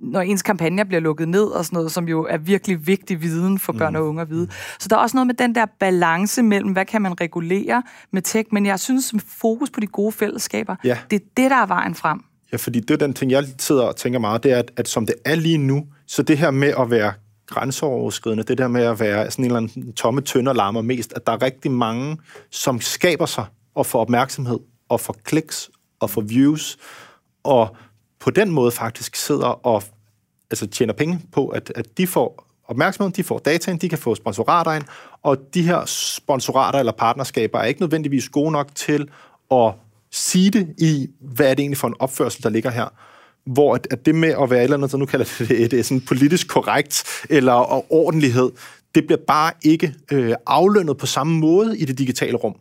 [0.00, 3.58] når ens kampagner bliver lukket ned og sådan noget, som jo er virkelig vigtig viden
[3.58, 4.48] for børn og unge at vide.
[4.78, 8.22] Så der er også noget med den der balance mellem, hvad kan man regulere med
[8.22, 10.98] tech, men jeg synes, fokus på de gode fællesskaber, ja.
[11.10, 12.20] det er det, der er vejen frem.
[12.52, 14.88] Ja, fordi det er den ting, jeg sidder og tænker meget, det er, at, at
[14.88, 17.12] som det er lige nu, så det her med at være
[17.48, 21.26] grænseoverskridende, det der med at være sådan en eller anden tomme tønder larmer mest, at
[21.26, 22.18] der er rigtig mange,
[22.50, 25.70] som skaber sig og får opmærksomhed, og får kliks,
[26.00, 26.78] og får views,
[27.44, 27.76] og
[28.20, 29.82] på den måde faktisk sidder og
[30.50, 34.14] altså tjener penge på, at, at de får opmærksomhed, de får dataen, de kan få
[34.14, 34.84] sponsorater ind,
[35.22, 39.08] og de her sponsorater eller partnerskaber er ikke nødvendigvis gode nok til
[39.50, 39.72] at
[40.10, 42.88] sige det i, hvad er det egentlig for en opførsel, der ligger her
[43.52, 45.70] hvor at, at det med at være et eller andet, så nu kalder det det,
[45.70, 48.50] det er sådan politisk korrekt, eller ordentlighed,
[48.94, 52.54] det bliver bare ikke øh, aflønnet på samme måde i det digitale rum.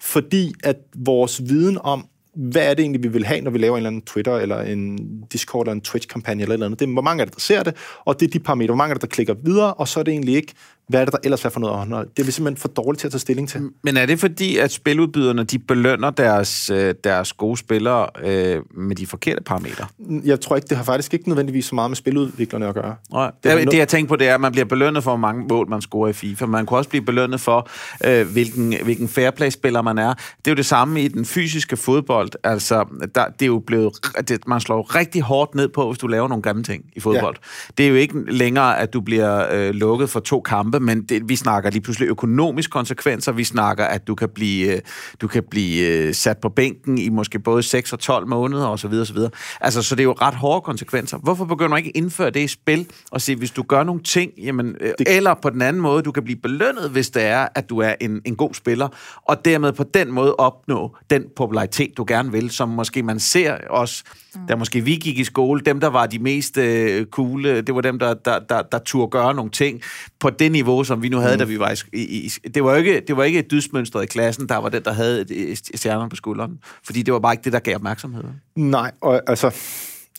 [0.00, 3.74] Fordi at vores viden om, hvad er det egentlig, vi vil have, når vi laver
[3.74, 4.98] en eller anden Twitter, eller en
[5.32, 6.80] Discord, eller en Twitch-kampagne, eller, eller andet.
[6.80, 7.74] Det er, hvor mange er det, der ser det,
[8.04, 10.04] og det er de parametre, hvor mange er der, der klikker videre, og så er
[10.04, 10.52] det egentlig ikke,
[10.88, 12.08] hvad er det, der ellers er for noget ånd?
[12.16, 13.70] Det er vi simpelthen for dårligt til at tage stilling til.
[13.82, 18.96] Men er det fordi, at spiludbyderne de belønner deres, øh, deres gode spillere øh, med
[18.96, 19.86] de forkerte parametre?
[20.24, 22.96] Jeg tror ikke, det har faktisk ikke nødvendigvis så meget med spiludviklerne at gøre.
[23.12, 23.30] Nej.
[23.44, 25.46] Det, det, det jeg tænker på, det er, at man bliver belønnet for, hvor mange
[25.48, 26.46] mål man scorer i FIFA.
[26.46, 27.68] Man kunne også blive belønnet for,
[28.04, 30.14] øh, hvilken, hvilken fairplay-spiller man er.
[30.14, 32.30] Det er jo det samme i den fysiske fodbold.
[32.44, 32.84] Altså,
[33.14, 33.92] der, det er jo blevet,
[34.28, 37.36] det, man slår rigtig hårdt ned på, hvis du laver nogle grimme ting i fodbold.
[37.36, 37.72] Ja.
[37.78, 41.28] Det er jo ikke længere, at du bliver øh, lukket for to kampe, men det,
[41.28, 43.32] vi snakker lige pludselig økonomiske konsekvenser.
[43.32, 44.80] Vi snakker, at du kan blive, øh,
[45.20, 48.92] du kan blive øh, sat på bænken i måske både 6 og 12 måneder osv.
[48.92, 49.18] osv.
[49.60, 51.18] Altså, så det er jo ret hårde konsekvenser.
[51.18, 54.02] Hvorfor begynder man ikke at indføre det i spil og sige, hvis du gør nogle
[54.02, 55.16] ting, jamen, øh, det...
[55.16, 57.94] eller på den anden måde, du kan blive belønnet, hvis det er, at du er
[58.00, 58.88] en, en god spiller,
[59.28, 63.56] og dermed på den måde opnå den popularitet, du gerne vil, som måske man ser
[63.70, 64.04] også,
[64.34, 64.40] mm.
[64.48, 67.80] da måske vi gik i skole, dem, der var de mest øh, cool, det var
[67.80, 69.80] dem, der, der, der, der turde gøre nogle ting
[70.20, 71.38] på det niveau, som vi nu havde, mm.
[71.38, 74.48] da vi var i, i, det var ikke det var ikke et dysmønstret i klassen,
[74.48, 75.26] der var den, der havde
[75.74, 78.24] stjernerne på skulderen, fordi det var bare ikke det, der gav opmærksomhed.
[78.56, 79.54] Nej, og altså,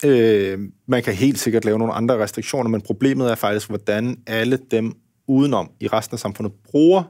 [0.05, 4.59] øh, man kan helt sikkert lave nogle andre restriktioner, men problemet er faktisk, hvordan alle
[4.71, 4.93] dem
[5.27, 7.03] udenom i resten af samfundet bruger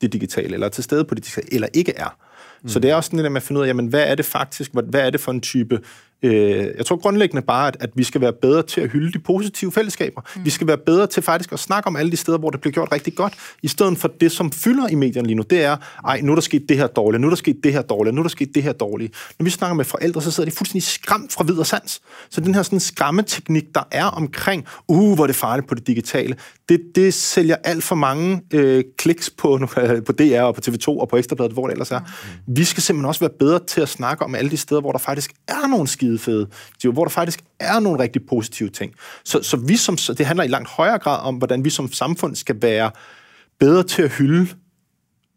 [0.00, 2.16] det digitale, eller er til stede på det digitale, eller ikke er.
[2.62, 2.68] Mm.
[2.68, 4.14] Så det er også sådan det der med at finde ud af, jamen, hvad er
[4.14, 5.80] det faktisk, hvad er det for en type
[6.22, 9.18] Øh, jeg tror grundlæggende bare, at, at vi skal være bedre til at hylde de
[9.18, 10.22] positive fællesskaber.
[10.36, 10.44] Mm.
[10.44, 12.72] Vi skal være bedre til faktisk at snakke om alle de steder, hvor det bliver
[12.72, 15.42] gjort rigtig godt, i stedet for det, som fylder i medierne lige nu.
[15.50, 17.72] Det er, ej, nu er der sket det her dårligt, nu er der sket det
[17.72, 19.14] her dårligt, nu er der sket det her dårligt.
[19.38, 22.00] Når vi snakker med forældre, så sidder de fuldstændig skræmt fra vid og sans.
[22.30, 26.36] Så den her sådan skræmmeteknik, der er omkring, uh, hvor det farligt på det digitale,
[26.70, 29.58] det, det sælger alt for mange øh, kliks på,
[30.06, 31.98] på DR og på TV2 og på Ekstrabladet, hvor det ellers er.
[31.98, 32.56] Mm.
[32.56, 34.98] Vi skal simpelthen også være bedre til at snakke om alle de steder, hvor der
[34.98, 36.48] faktisk er nogle skide skidefede,
[36.92, 38.92] hvor der faktisk er nogle rigtig positive ting.
[39.24, 42.36] Så, så vi som, det handler i langt højere grad om, hvordan vi som samfund
[42.36, 42.90] skal være
[43.60, 44.48] bedre til at hylde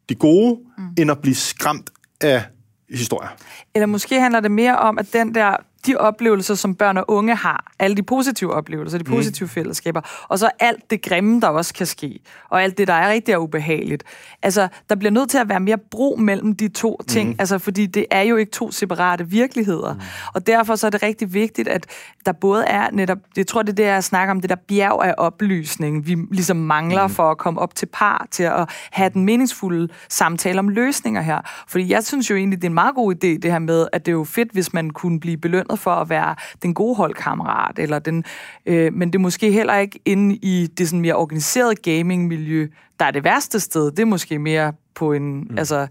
[0.09, 0.83] de gode, mm.
[0.97, 1.89] end at blive skræmt
[2.21, 2.43] af
[2.89, 3.29] historier.
[3.75, 5.55] Eller måske handler det mere om, at den der
[5.85, 9.15] de oplevelser, som børn og unge har, alle de positive oplevelser, de mm.
[9.15, 9.49] positive mm.
[9.49, 12.19] fællesskaber, og så alt det grimme, der også kan ske,
[12.49, 14.03] og alt det, der er rigtig ubehageligt.
[14.41, 17.35] Altså, der bliver nødt til at være mere bro mellem de to ting, mm.
[17.39, 19.93] altså, fordi det er jo ikke to separate virkeligheder.
[19.93, 19.99] Mm.
[20.33, 21.85] Og derfor så er det rigtig vigtigt, at
[22.25, 25.03] der både er netop, jeg tror, det er det, jeg snakker om, det der bjerg
[25.03, 27.13] af oplysning, vi ligesom mangler mm.
[27.13, 31.41] for at komme op til par, til at have den meningsfulde samtale om løsninger her.
[31.67, 34.05] Fordi jeg synes jo egentlig, det er en meget god idé, det her med, at
[34.05, 36.95] det er jo fedt, hvis man kunne blive belønnet belønnet for at være den gode
[36.95, 38.23] holdkammerat, eller den,
[38.65, 42.67] øh, men det er måske heller ikke inde i det sådan mere organiserede gaming-miljø,
[42.99, 43.91] der er det værste sted.
[43.91, 45.57] Det er måske mere på en mm.
[45.57, 45.87] altså,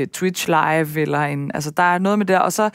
[0.00, 2.70] uh, Twitch Live, eller en, altså der er noget med det, og så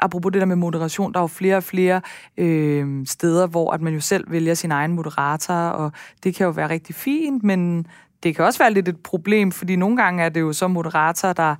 [0.00, 2.00] apropos det der med moderation, der er jo flere og flere
[2.36, 5.92] øh, steder, hvor at man jo selv vælger sin egen moderator, og
[6.24, 7.86] det kan jo være rigtig fint, men
[8.22, 11.32] det kan også være lidt et problem, fordi nogle gange er det jo så moderator,
[11.32, 11.56] der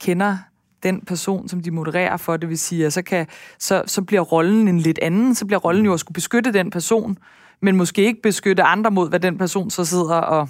[0.00, 0.36] kender
[0.82, 2.36] den person, som de modererer for.
[2.36, 3.26] Det vil sige, at så, kan,
[3.58, 5.34] så, så bliver rollen en lidt anden.
[5.34, 7.18] Så bliver rollen jo at skulle beskytte den person,
[7.60, 10.48] men måske ikke beskytte andre mod, hvad den person så sidder og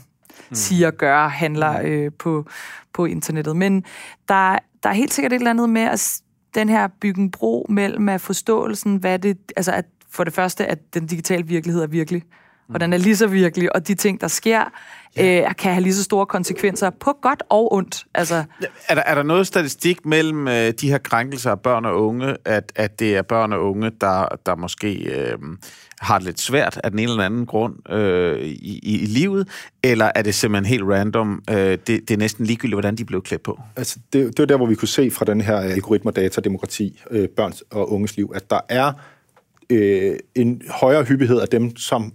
[0.51, 0.55] mm.
[0.55, 2.47] siger, gør, handler øh, på,
[2.93, 3.57] på internettet.
[3.57, 3.85] Men
[4.29, 6.21] der, der er helt sikkert et eller andet med at
[6.55, 10.67] den her bygge en bro mellem at forståelsen, hvad det, altså at for det første,
[10.67, 12.23] at den digitale virkelighed er virkelig,
[12.75, 14.65] og den er lige så virkelig, og de ting, der sker,
[15.17, 15.49] ja.
[15.49, 18.05] øh, kan have lige så store konsekvenser på godt og ondt.
[18.15, 18.45] Altså,
[18.89, 22.37] er, der, er der noget statistik mellem øh, de her krænkelser af børn og unge,
[22.45, 25.39] at, at det er børn og unge, der, der måske øh,
[26.01, 29.49] har det lidt svært af den ene eller anden grund øh, i, i, i livet,
[29.83, 31.43] eller er det simpelthen helt random?
[31.51, 33.61] Øh, det, det er næsten ligegyldigt, hvordan de blev klædt på.
[33.77, 37.03] Altså, det, det var der, hvor vi kunne se fra den her algoritmer, data, demokrati,
[37.11, 38.93] øh, børns og unges liv, at der er
[39.71, 42.13] øh, en højere hyppighed af dem, som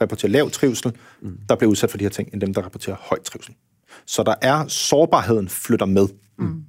[0.00, 1.38] rapporterer lav trivsel, mm.
[1.48, 3.54] der bliver udsat for de her ting, end dem, der rapporterer høj trivsel.
[4.06, 6.08] Så der er sårbarheden flytter med.
[6.38, 6.64] Mm.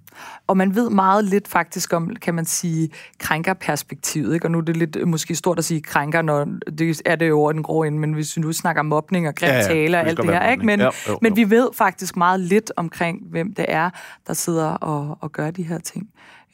[0.47, 2.89] Og man ved meget lidt faktisk om, kan man sige,
[3.19, 4.33] krænkerperspektivet.
[4.33, 4.45] Ikke?
[4.45, 6.47] Og nu er det lidt øh, måske stort at sige krænker, når
[6.77, 9.35] det er det jo over den grå ende, men hvis vi nu snakker mobning og
[9.35, 10.51] grim ja, ja, tale og alt det her.
[10.51, 10.65] Ikke?
[10.65, 11.19] Men, ja, jo, jo.
[11.21, 13.89] men vi ved faktisk meget lidt omkring, hvem det er,
[14.27, 16.07] der sidder og, og gør de her ting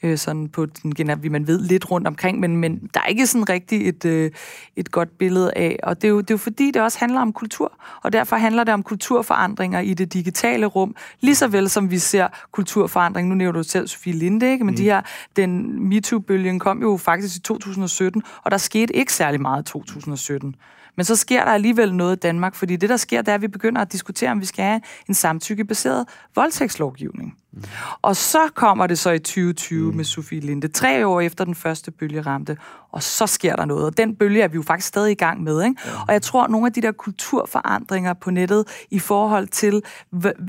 [0.04, 3.26] øh, sådan på den, vi man ved lidt rundt omkring, men, men der er ikke
[3.26, 4.30] sådan rigtig et, øh,
[4.76, 5.78] et godt billede af.
[5.82, 8.36] Og det er, jo, det er jo fordi, det også handler om kultur, og derfor
[8.36, 13.28] handler det om kulturforandringer i det digitale rum, lige så vel som vi ser kulturforandring.
[13.28, 14.64] Nu nævner du selv Sofie Linde, ikke?
[14.64, 14.76] men mm.
[14.76, 15.02] de her,
[15.36, 20.54] den MeToo-bølgen kom jo faktisk i 2017, og der skete ikke særlig meget i 2017.
[20.96, 23.42] Men så sker der alligevel noget i Danmark, fordi det, der sker, det er, at
[23.42, 27.34] vi begynder at diskutere, om vi skal have en samtykkebaseret voldtægtslovgivning.
[27.52, 27.62] Mm.
[28.02, 29.96] Og så kommer det så i 2020 mm.
[29.96, 32.56] med Sofie Linde, tre år efter den første bølge ramte,
[32.92, 33.84] og så sker der noget.
[33.84, 35.62] Og den bølge er vi jo faktisk stadig i gang med.
[35.64, 35.80] Ikke?
[35.84, 35.90] Ja.
[36.08, 39.82] Og jeg tror, at nogle af de der kulturforandringer på nettet i forhold til,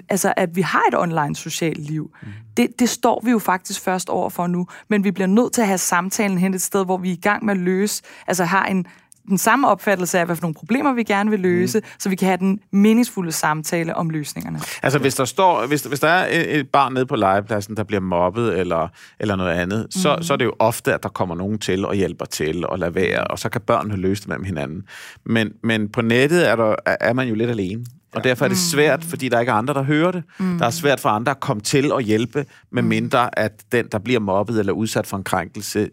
[0.10, 2.28] altså, at vi har et online socialt liv, mm.
[2.58, 4.68] det, det står vi jo faktisk først over for nu.
[4.88, 7.22] Men vi bliver nødt til at have samtalen hen et sted, hvor vi er i
[7.22, 8.86] gang med at løse, altså har en
[9.30, 11.86] den samme opfattelse af, hvad for nogle problemer vi gerne vil løse, mm.
[12.00, 14.60] så vi kan have den meningsfulde samtale om løsningerne.
[14.84, 16.28] Altså hvis der står, hvis, hvis der er
[16.60, 18.88] et barn nede på legepladsen, der bliver mobbet eller,
[19.20, 20.24] eller noget andet, så, mm.
[20.24, 22.92] så er det jo ofte, at der kommer nogen til og hjælper til og lader
[22.92, 24.84] være, og så kan børnene løse det mellem hinanden.
[25.26, 27.86] Men, men på nettet er, der, er man jo lidt alene.
[28.16, 29.10] Og derfor er det svært, mm.
[29.10, 30.24] fordi der ikke er andre, der hører det.
[30.40, 30.58] Mm.
[30.58, 32.90] Der er svært for andre at komme til og hjælpe, med mm.
[32.90, 35.90] mindre at den, der bliver mobbet eller udsat for en krænkelse,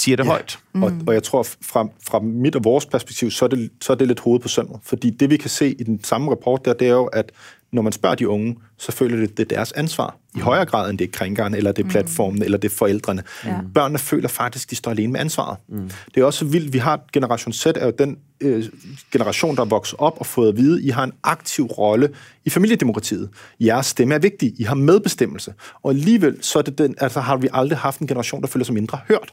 [0.00, 0.30] siger det ja.
[0.30, 0.58] højt.
[0.72, 0.82] Mm.
[0.82, 3.96] Og, og jeg tror, fra, fra mit og vores perspektiv, så er, det, så er
[3.96, 4.80] det lidt hoved på sømmet.
[4.82, 7.32] Fordi det, vi kan se i den samme rapport der, det er jo, at
[7.72, 10.16] når man spørger de unge, så føler det, det er deres ansvar.
[10.34, 10.42] I mm.
[10.42, 11.90] højere grad, end det er krænkeren, eller det er mm.
[11.90, 12.42] platformen, mm.
[12.42, 13.22] eller det er forældrene.
[13.44, 13.56] Ja.
[13.74, 15.58] Børnene føler faktisk, de står alene med ansvaret.
[15.68, 15.90] Mm.
[16.14, 16.72] Det er også vildt.
[16.72, 18.64] Vi har Generation Z, er jo den øh,
[19.12, 22.08] generation, der er vokset op og fået at vide, I har en aktiv rolle
[22.44, 23.30] i familiedemokratiet.
[23.60, 24.52] Jeres stemme er vigtig.
[24.58, 25.54] I har medbestemmelse.
[25.82, 28.64] Og alligevel så er det den, altså, har vi aldrig haft en generation, der føler
[28.64, 29.32] sig mindre hørt.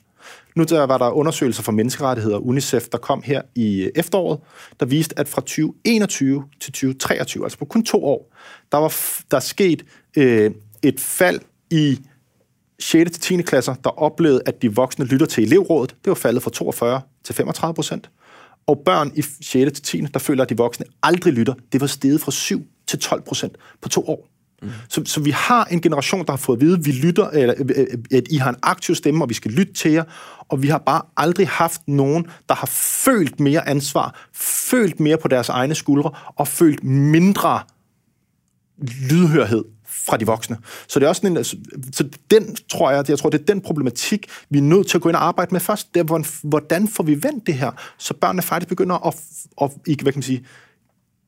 [0.57, 4.39] Nu der var der undersøgelser fra menneskerettigheder UNICEF, der kom her i efteråret,
[4.79, 8.33] der viste, at fra 2021 til 2023, altså på kun to år,
[8.71, 8.95] der var
[9.31, 9.85] der sket
[10.17, 10.51] øh,
[10.83, 11.39] et fald
[11.71, 11.99] i
[12.79, 13.11] 6.
[13.11, 13.41] til 10.
[13.41, 15.89] klasser, der oplevede, at de voksne lytter til elevrådet.
[15.89, 18.09] Det var faldet fra 42 til 35 procent.
[18.67, 19.71] Og børn i 6.
[19.81, 20.01] til 10.
[20.13, 21.53] der føler, at de voksne aldrig lytter.
[21.71, 24.36] Det var steget fra 7 til 12 procent på to år.
[24.61, 24.69] Mm.
[24.89, 27.55] Så, så vi har en generation, der har fået at vide, at vi lytter, eller,
[27.57, 30.03] øh, øh, øh, at I har en aktiv stemme, og vi skal lytte til jer,
[30.49, 32.67] og vi har bare aldrig haft nogen, der har
[33.05, 37.61] følt mere ansvar, følt mere på deres egne skuldre, og følt mindre
[39.09, 40.57] lydhørhed fra de voksne.
[40.87, 41.57] Så det er også sådan en, altså,
[41.93, 45.01] så den tror jeg, jeg tror, det er den problematik, vi er nødt til at
[45.01, 45.93] gå ind og arbejde med først.
[45.93, 49.15] Det er, hvordan får vi vendt det her, så børnene faktisk begynder at,
[49.61, 50.45] at, at hvad kan man sige,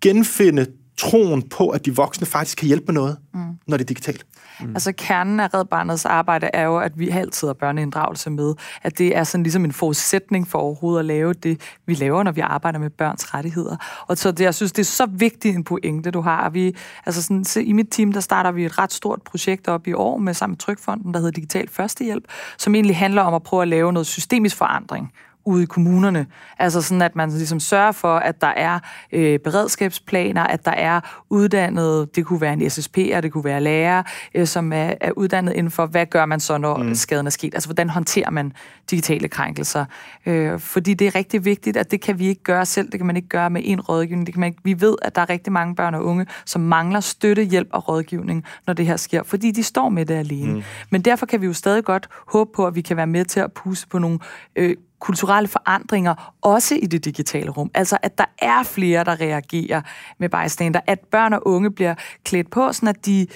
[0.02, 0.66] genfinde
[1.00, 3.40] troen på, at de voksne faktisk kan hjælpe med noget, mm.
[3.68, 4.26] når det er digitalt.
[4.62, 4.70] Mm.
[4.70, 8.54] Altså kernen af Red Barnets arbejde er jo, at vi altid har børneinddragelse med.
[8.82, 12.32] At det er sådan ligesom en forudsætning for overhovedet at lave det, vi laver, når
[12.32, 13.76] vi arbejder med børns rettigheder.
[14.08, 16.50] Og så det, jeg synes, det er så vigtigt en pointe, du har.
[16.50, 16.76] Vi,
[17.06, 19.94] altså sådan, så I mit team, der starter vi et ret stort projekt op i
[19.94, 22.24] år med sammen med Trykfonden, der hedder Digital Førstehjælp,
[22.58, 25.12] som egentlig handler om at prøve at lave noget systemisk forandring
[25.50, 26.28] ude i kommunerne.
[26.60, 28.80] Altså sådan, at man ligesom sørger for, at der er
[29.12, 33.62] øh, beredskabsplaner, at der er uddannet, det kunne være en SSP, og det kunne være
[33.62, 34.04] lærer,
[34.36, 36.96] øh, som er, er uddannet inden for, hvad gør man så, når mm.
[36.96, 37.54] skaden er sket?
[37.54, 38.54] Altså, hvordan håndterer man
[38.92, 39.86] digitale krænkelser?
[40.26, 43.08] Øh, fordi det er rigtig vigtigt, at det kan vi ikke gøre selv, det kan
[43.08, 44.26] man ikke gøre med en rådgivning.
[44.26, 44.60] Det kan man ikke.
[44.64, 47.90] Vi ved, at der er rigtig mange børn og unge, som mangler støtte, hjælp og
[47.90, 50.54] rådgivning, når det her sker, fordi de står med det alene.
[50.54, 50.64] Mm.
[50.90, 53.40] Men derfor kan vi jo stadig godt håbe på, at vi kan være med til
[53.40, 54.20] at pusse på nogle
[54.56, 57.72] øh, kulturelle forandringer, også i det digitale rum.
[57.74, 59.82] Altså, at der er flere, der reagerer
[60.18, 60.80] med bystander.
[60.88, 63.28] At børn og unge bliver klædt på, sådan at de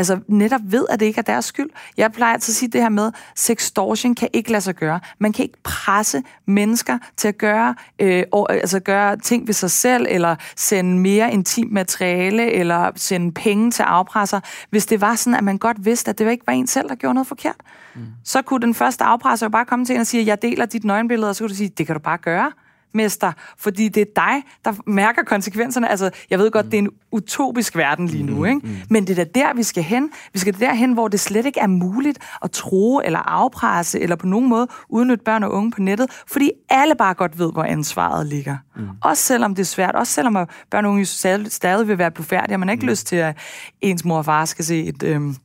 [0.00, 1.70] altså netop ved, at det ikke er deres skyld.
[1.96, 5.00] Jeg plejer altid at sige det her med, sextortion kan ikke lade sig gøre.
[5.18, 9.70] Man kan ikke presse mennesker til at gøre, øh, og, altså gøre ting ved sig
[9.70, 14.40] selv, eller sende mere intimt materiale, eller sende penge til afpresser,
[14.70, 16.94] hvis det var sådan, at man godt vidste, at det ikke var en selv, der
[16.94, 17.56] gjorde noget forkert.
[17.94, 18.06] Mm.
[18.24, 20.84] Så kunne den første afpresser jo bare komme til en og sige, jeg deler dit
[20.84, 22.52] nøgenbillede, og så kunne du sige, det kan du bare gøre
[22.94, 25.90] mester, fordi det er dig, der mærker konsekvenserne.
[25.90, 26.70] Altså, jeg ved godt, mm.
[26.70, 28.60] det er en utopisk verden lige nu, mm, ikke?
[28.64, 28.76] Mm.
[28.90, 30.10] men det er da der, vi skal hen.
[30.32, 34.26] Vi skal derhen, hvor det slet ikke er muligt at tro eller afpresse eller på
[34.26, 38.26] nogen måde udnytte børn og unge på nettet, fordi alle bare godt ved, hvor ansvaret
[38.26, 38.56] ligger.
[38.76, 38.88] Mm.
[39.02, 41.06] Også selvom det er svært, også selvom børn og unge
[41.50, 42.90] stadig vil være blufærdige, og man har ikke mm.
[42.90, 43.36] lyst til, at
[43.80, 45.02] ens mor og far skal se et...
[45.02, 45.36] Øhm,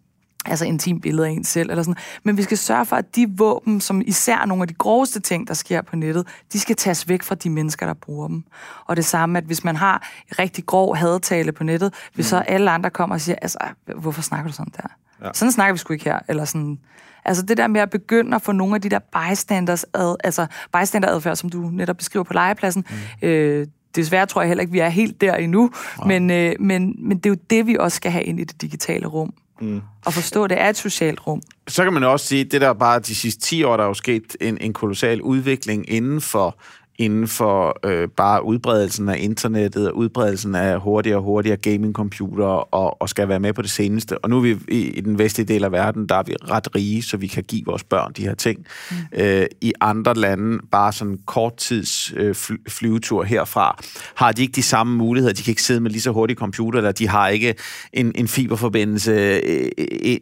[0.45, 2.01] altså intim billede af en selv, eller sådan.
[2.23, 5.47] Men vi skal sørge for, at de våben, som især nogle af de groveste ting,
[5.47, 8.43] der sker på nettet, de skal tages væk fra de mennesker, der bruger dem.
[8.85, 12.29] Og det samme, at hvis man har rigtig grov hadtale på nettet, hvis mm.
[12.29, 13.57] så alle andre kommer og siger, altså,
[13.97, 14.87] hvorfor snakker du sådan der?
[15.25, 15.29] Ja.
[15.33, 16.19] Sådan snakker vi sgu ikke her.
[16.27, 16.79] Eller sådan,
[17.25, 20.45] altså det der med at begynde at få nogle af de der bystanders, ad, altså
[20.79, 22.85] bystanderadfærd, som du netop beskriver på legepladsen,
[23.21, 23.27] mm.
[23.27, 26.05] øh, desværre tror jeg heller ikke, vi er helt der endnu, ja.
[26.05, 28.61] men, øh, men, men det er jo det, vi også skal have ind i det
[28.61, 29.33] digitale rum.
[29.61, 29.81] Mm.
[30.05, 31.41] Og forstå, at det er et socialt rum.
[31.67, 33.87] Så kan man også sige, at det der bare de sidste 10 år, der er
[33.87, 36.57] jo sket en, en kolossal udvikling inden for
[36.97, 43.01] inden for øh, bare udbredelsen af internettet, og udbredelsen af hurtigere og hurtigere gamingcomputere, og,
[43.01, 44.17] og skal være med på det seneste.
[44.17, 46.75] Og nu er vi i, i den vestlige del af verden, der er vi ret
[46.75, 48.65] rige, så vi kan give vores børn de her ting.
[48.91, 48.95] Mm.
[49.13, 52.35] Øh, I andre lande, bare sådan kort tids øh,
[52.69, 53.83] flyvetur herfra,
[54.15, 55.33] har de ikke de samme muligheder.
[55.33, 57.55] De kan ikke sidde med lige så hurtige computer, eller de har ikke
[57.93, 59.69] en, en fiberforbindelse øh,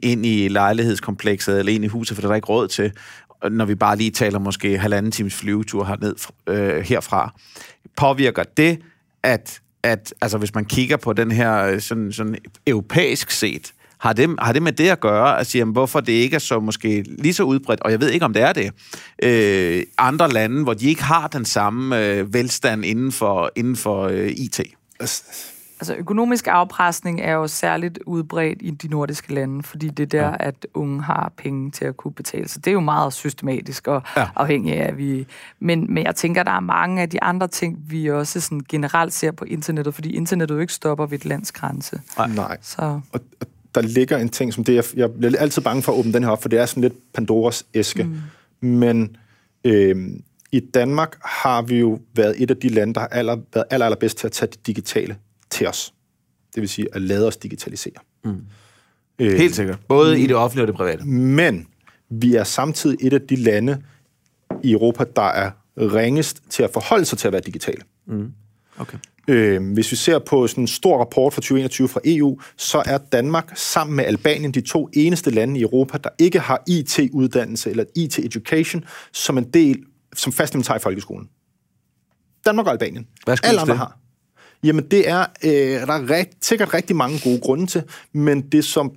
[0.01, 2.91] ind i lejlighedskomplekset, eller ind i huset, for der er ikke råd til
[3.52, 6.16] når vi bare lige taler måske halvanden times flyvetur herned,
[6.48, 7.34] øh, herfra.
[7.98, 8.80] Påvirker det,
[9.24, 12.38] at, at altså, hvis man kigger på den her øh, sådan, sådan
[12.68, 16.36] europæisk set, har det, har det med det at gøre, at sige, hvorfor det ikke
[16.36, 18.72] er så måske lige så udbredt, og jeg ved ikke, om det er det,
[19.24, 24.04] øh, andre lande, hvor de ikke har den samme øh, velstand inden for, inden for
[24.04, 24.60] øh, IT?
[25.00, 25.24] Altså,
[25.84, 30.27] Altså økonomisk afpresning er jo særligt udbredt i de nordiske lande, fordi det er der,
[30.27, 30.36] ja.
[30.39, 32.47] at unge har penge til at kunne betale.
[32.47, 34.27] Så det er jo meget systematisk og ja.
[34.36, 35.27] afhængigt af, at vi...
[35.59, 39.13] Men, men jeg tænker, der er mange af de andre ting, vi også sådan generelt
[39.13, 42.01] ser på internettet, fordi internettet jo ikke stopper ved et lands grænse.
[42.17, 42.57] Nej.
[42.61, 42.81] Så.
[42.81, 45.97] Og, og der ligger en ting, som det jeg, jeg bliver altid bange for at
[45.97, 48.03] åbne den her op, for det er sådan lidt Pandoras æske.
[48.03, 48.67] Mm.
[48.67, 49.17] Men
[49.63, 49.95] øh,
[50.51, 53.86] i Danmark har vi jo været et af de lande, der har aller, været aller,
[53.86, 55.15] allerbedst til at tage det digitale
[55.54, 55.93] til os.
[56.56, 57.93] Det vil sige at lade os digitalisere.
[58.26, 58.41] Mm.
[59.20, 59.80] Øh, Helt sikkert.
[59.88, 61.06] Både i det offentlige og det private.
[61.06, 61.68] Men
[62.10, 63.84] vi er samtidig et af de lande
[64.64, 67.82] i Europa, der er ringest til at forholde sig til at være digitale.
[68.08, 68.32] Mm.
[68.78, 68.97] Okay.
[69.28, 72.97] Øh, hvis vi ser på sådan en stor rapport fra 2021 fra EU, så er
[72.97, 77.84] Danmark sammen med Albanien de to eneste lande i Europa, der ikke har IT-uddannelse eller
[77.95, 79.84] IT-education som en del,
[80.16, 81.30] som fast i folkeskolen.
[82.45, 83.08] Danmark og Albanien.
[83.26, 83.78] Hvad Alle andre det?
[83.78, 83.99] har.
[84.64, 87.84] Jamen, det er, øh, der er rigt, sikkert rigtig mange gode grunde til,
[88.14, 88.91] men det, som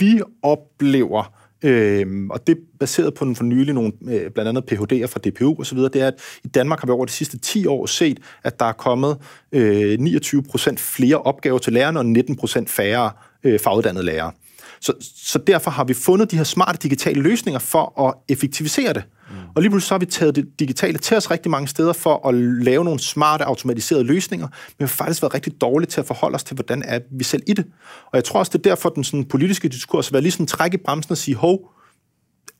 [0.00, 1.32] vi oplever,
[1.62, 5.60] øh, og det er baseret på for nylig nogle, øh, blandt andet PhD'er fra DPU
[5.60, 8.60] osv., det er, at i Danmark har vi over de sidste 10 år set, at
[8.60, 9.16] der er kommet
[9.52, 13.10] øh, 29 procent flere opgaver til lærerne og 19 procent færre
[13.44, 14.32] øh, faguddannede lærere.
[14.80, 19.02] Så, så derfor har vi fundet de her smarte digitale løsninger for at effektivisere det.
[19.30, 19.36] Mm.
[19.54, 22.28] Og lige pludselig så har vi taget det digitale til os rigtig mange steder for
[22.28, 26.06] at lave nogle smarte, automatiserede løsninger, men vi har faktisk været rigtig dårlige til at
[26.06, 27.64] forholde os til, hvordan er vi selv i det.
[28.04, 30.74] Og jeg tror også, det er derfor, den sådan, politiske diskurs vil lige sådan trække
[30.74, 31.70] i bremsen og sige, hov,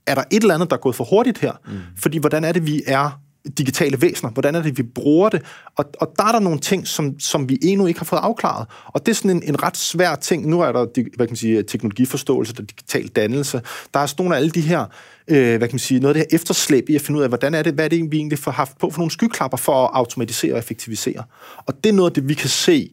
[0.06, 1.52] er der et eller andet, der er gået for hurtigt her?
[1.66, 1.78] Mm.
[1.96, 3.20] Fordi hvordan er det, vi er
[3.59, 4.30] digitale væsener?
[4.30, 5.42] Hvordan er det, vi bruger det?
[5.76, 8.66] Og, og der er der nogle ting, som, som vi endnu ikke har fået afklaret.
[8.86, 10.46] Og det er sådan en, en ret svær ting.
[10.46, 13.61] Nu er der hvad kan man sige, teknologiforståelse, der digital dannelse.
[13.94, 14.84] Der er sådan nogle af alle de her,
[15.28, 17.30] øh, hvad kan man sige, noget af det her efterslæb i at finde ud af,
[17.30, 19.84] hvordan er det, hvad er det, vi egentlig har haft på for nogle skyklapper for
[19.84, 21.22] at automatisere og effektivisere.
[21.66, 22.90] Og det er noget af det, vi kan se,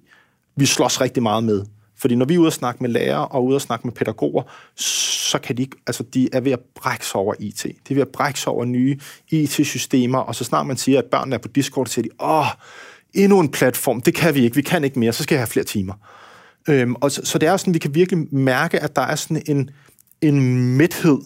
[0.55, 1.65] vi slås rigtig meget med.
[1.97, 4.43] Fordi når vi er ude og snakke med lærere og ude og snakke med pædagoger,
[4.75, 7.63] så kan de ikke, altså de er ved at brække sig over IT.
[7.63, 11.05] De er ved at brække sig over nye IT-systemer, og så snart man siger, at
[11.05, 12.45] børnene er på Discord, så siger de, åh,
[13.13, 15.47] endnu en platform, det kan vi ikke, vi kan ikke mere, så skal jeg have
[15.47, 15.93] flere timer.
[16.69, 19.43] Øhm, og så, så det er sådan, vi kan virkelig mærke, at der er sådan
[19.47, 19.69] en,
[20.21, 21.17] en mæthed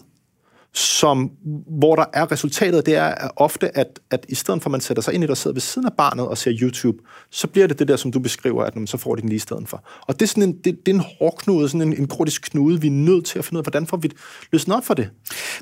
[0.74, 1.30] som,
[1.78, 5.02] hvor der er resultatet, det er ofte, at, at i stedet for at man sætter
[5.02, 6.98] sig ind i det og sidder ved siden af barnet og ser YouTube,
[7.30, 9.40] så bliver det det der, som du beskriver, at så får de den lige i
[9.40, 9.84] stedet for.
[10.00, 12.80] Og det er sådan en, det, det er en hårdknude, sådan en, en kronisk knude,
[12.80, 14.10] vi er nødt til at finde ud af, hvordan får vi
[14.52, 15.10] løsnet op for det.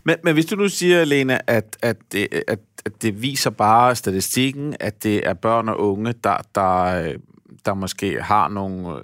[0.05, 3.97] Men, men hvis du nu siger, Lena, at, at, det, at, at det viser bare
[3.97, 7.15] statistikken, at det er børn og unge, der, der, øh,
[7.67, 9.03] der måske har nogle øh,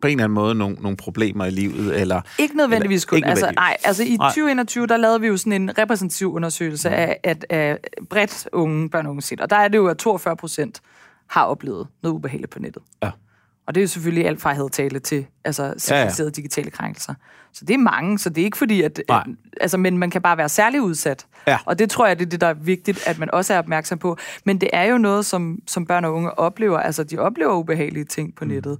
[0.00, 2.00] på en eller anden måde nogle, nogle problemer i livet?
[2.00, 3.16] Eller, ikke nødvendigvis kun.
[3.16, 4.28] Ikke altså, nej, altså i nej.
[4.28, 6.94] 2021, der lavede vi jo sådan en repræsentativ undersøgelse mm.
[6.94, 7.78] af, af, af
[8.10, 9.40] bredt unge børn og unge set.
[9.40, 10.80] Og der er det jo, at 42 procent
[11.26, 12.82] har oplevet noget ubehageligt på nettet.
[13.02, 13.10] Ja.
[13.66, 16.30] Og det er jo selvfølgelig alt fra hadtale til altså, certificerede ja, ja.
[16.30, 17.14] digitale krænkelser.
[17.52, 19.02] Så det er mange, så det er ikke fordi, at...
[19.08, 19.22] at
[19.60, 21.26] altså, men man kan bare være særlig udsat.
[21.46, 21.58] Ja.
[21.64, 23.98] Og det tror jeg, det er det, der er vigtigt, at man også er opmærksom
[23.98, 24.16] på.
[24.44, 26.78] Men det er jo noget, som, som børn og unge oplever.
[26.78, 28.50] Altså, de oplever ubehagelige ting på mm.
[28.50, 28.78] nettet.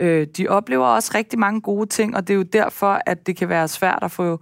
[0.00, 3.36] Øh, de oplever også rigtig mange gode ting, og det er jo derfor, at det
[3.36, 4.40] kan være svært at få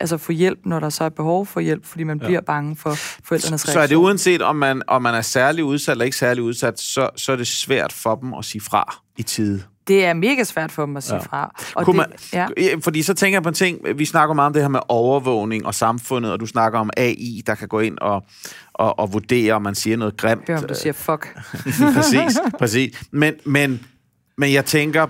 [0.00, 2.26] altså få hjælp, når der så er behov for hjælp, fordi man ja.
[2.26, 3.72] bliver bange for forældrenes reaktion.
[3.72, 6.80] Så er det uanset, om man, om man er særlig udsat eller ikke særlig udsat,
[6.80, 9.62] så, så er det svært for dem at sige fra i tide.
[9.88, 11.22] Det er mega svært for dem at sige ja.
[11.22, 11.54] fra.
[11.74, 12.46] Og det, man, ja.
[12.80, 15.66] Fordi så tænker jeg på en ting, vi snakker meget om det her med overvågning
[15.66, 18.24] og samfundet, og du snakker om AI, der kan gå ind og,
[18.72, 20.42] og, og vurdere, om man siger noget grimt.
[20.48, 21.38] Hør om du siger fuck.
[21.96, 23.02] præcis, præcis.
[23.10, 23.80] Men, men
[24.40, 25.06] men jeg tænker,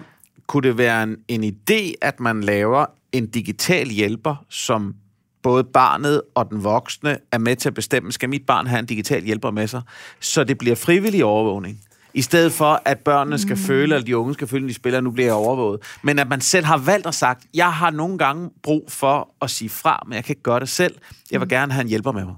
[0.46, 4.94] kunne det være en, en idé, at man laver en digital hjælper, som
[5.42, 8.86] både barnet og den voksne er med til at bestemme, skal mit barn have en
[8.86, 9.82] digital hjælper med sig,
[10.20, 11.80] så det bliver frivillig overvågning.
[12.14, 13.62] I stedet for, at børnene skal mm.
[13.62, 15.80] føle, eller de unge skal føle, at de spiller, nu bliver jeg overvåget.
[16.02, 19.50] Men at man selv har valgt og sagt, jeg har nogle gange brug for at
[19.50, 20.94] sige fra, men jeg kan ikke gøre det selv.
[21.30, 21.50] Jeg vil mm.
[21.50, 22.34] gerne have en hjælper med mig.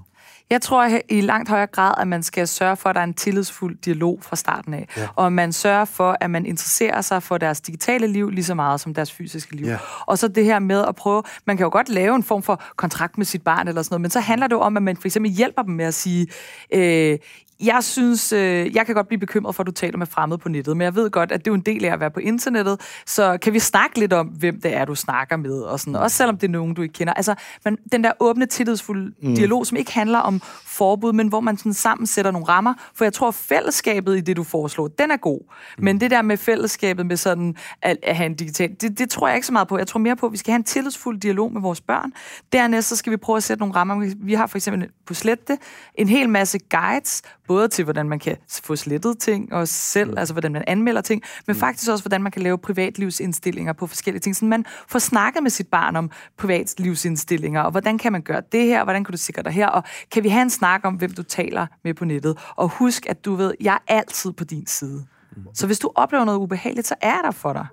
[0.49, 3.13] Jeg tror i langt højere grad, at man skal sørge for, at der er en
[3.13, 4.87] tillidsfuld dialog fra starten af.
[4.97, 5.07] Ja.
[5.15, 8.81] Og man sørger for, at man interesserer sig for deres digitale liv lige så meget
[8.81, 9.65] som deres fysiske liv.
[9.65, 9.77] Ja.
[10.05, 11.23] Og så det her med at prøve...
[11.45, 14.01] Man kan jo godt lave en form for kontrakt med sit barn eller sådan noget,
[14.01, 16.27] men så handler det jo om, at man for eksempel hjælper dem med at sige,
[16.73, 17.17] øh,
[17.65, 20.49] jeg synes, øh, jeg kan godt blive bekymret for, at du taler med fremmede på
[20.49, 22.19] nettet, men jeg ved godt, at det er jo en del af at være på
[22.19, 25.95] internettet, så kan vi snakke lidt om, hvem det er, du snakker med, og sådan,
[25.95, 27.13] også selvom det er nogen, du ikke kender.
[27.13, 27.35] Altså,
[27.65, 29.35] men den der åbne, tillidsfulde mm.
[29.35, 33.05] dialog, som ikke handler om forbud, men hvor man sådan sammen sætter nogle rammer, for
[33.05, 35.39] jeg tror, at fællesskabet i det, du foreslår, den er god.
[35.77, 35.83] Mm.
[35.83, 39.27] Men det der med fællesskabet med sådan at, at have en digital, det, det tror
[39.27, 39.77] jeg ikke så meget på.
[39.77, 42.11] Jeg tror mere på, at vi skal have en tillidsfuld dialog med vores børn.
[42.53, 44.13] Dernæst så skal vi prøve at sætte nogle rammer.
[44.17, 45.57] Vi har for eksempel på Slette
[45.95, 47.21] en hel masse guides,
[47.53, 50.17] både til, hvordan man kan få slettet ting, og selv, mm.
[50.17, 51.59] altså hvordan man anmelder ting, men mm.
[51.59, 54.35] faktisk også, hvordan man kan lave privatlivsindstillinger på forskellige ting.
[54.35, 58.65] Så man får snakket med sit barn om privatlivsindstillinger, og hvordan kan man gøre det
[58.65, 61.11] her, hvordan kan du sikre dig her, og kan vi have en snak om, hvem
[61.11, 62.37] du taler med på nettet.
[62.55, 65.05] Og husk, at du ved, jeg er altid på din side.
[65.35, 65.43] Mm.
[65.53, 67.65] Så hvis du oplever noget ubehageligt, så er jeg der for dig.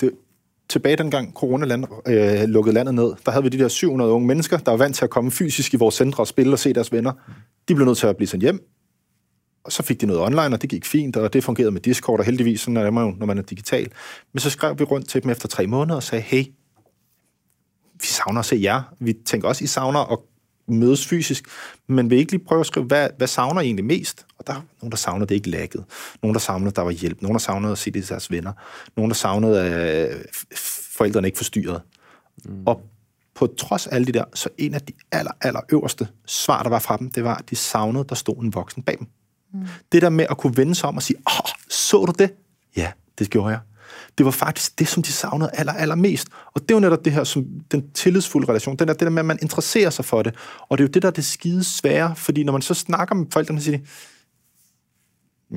[0.00, 0.10] Det,
[0.68, 4.26] tilbage dengang corona land, øh, lukkede landet ned, der havde vi de der 700 unge
[4.26, 6.72] mennesker, der var vant til at komme fysisk i vores centre og spille og se
[6.72, 7.12] deres venner.
[7.68, 8.60] De blev nødt til at blive sendt hjem,
[9.64, 12.18] og så fik de noget online, og det gik fint, og det fungerede med Discord,
[12.18, 13.92] og heldigvis, sådan er man jo, når man er digital.
[14.32, 16.44] Men så skrev vi rundt til dem efter tre måneder og sagde, hey,
[18.00, 18.82] vi savner at se jer.
[19.00, 20.18] Vi tænker også, I savner at
[20.68, 21.44] mødes fysisk,
[21.86, 24.26] men vil ikke lige prøve at skrive, hvad, hvad savner I egentlig mest?
[24.38, 25.84] Og der er nogen, der savner det ikke lagget.
[26.22, 27.22] Nogen, der savner, der var hjælp.
[27.22, 28.52] Nogen, der savnede at se det til deres venner.
[28.96, 30.26] Nogen, der savnede, at
[30.96, 31.82] forældrene ikke forstyrrede.
[32.44, 32.62] Mm.
[32.66, 32.80] Og
[33.34, 36.70] på trods af alle de der, så en af de aller, aller øverste svar, der
[36.70, 39.06] var fra dem, det var, at de savnede, der stod en voksen bag dem.
[39.54, 39.66] Mm.
[39.92, 42.34] Det der med at kunne vende sig om og sige, åh, så du det?
[42.76, 43.60] Ja, det gjorde jeg.
[44.18, 46.28] Det var faktisk det, som de savnede aller, allermest.
[46.46, 49.10] Og det er jo netop det her, som den tillidsfulde relation, den der, det der
[49.10, 50.34] med, at man interesserer sig for det.
[50.68, 53.14] Og det er jo det, der er det skide svære, fordi når man så snakker
[53.14, 53.84] med forældrene, så siger de,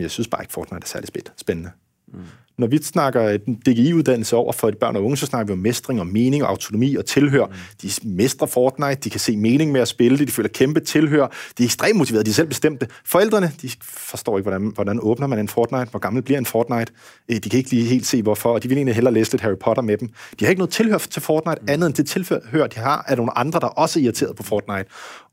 [0.01, 1.71] jeg synes bare ikke, Fortnite er særlig spændende.
[2.07, 2.23] Mm.
[2.57, 5.99] Når vi snakker DGI-uddannelse over for de børn og unge, så snakker vi om mestring
[5.99, 7.45] og mening og autonomi og tilhør.
[7.45, 7.53] Mm.
[7.81, 11.27] De mestrer Fortnite, de kan se mening med at spille det, de føler kæmpe tilhør,
[11.57, 12.87] de er ekstremt motiverede, de er selv bestemte.
[13.05, 16.91] Forældrene, de forstår ikke, hvordan, hvordan åbner man en Fortnite, hvor gammel bliver en Fortnite.
[17.29, 19.41] Øh, de kan ikke lige helt se, hvorfor, og de vil egentlig hellere læse lidt
[19.41, 20.09] Harry Potter med dem.
[20.39, 21.69] De har ikke noget tilhør til Fortnite, mm.
[21.69, 24.85] andet end det tilhør, de har, af nogle andre, der også er irriteret på Fortnite,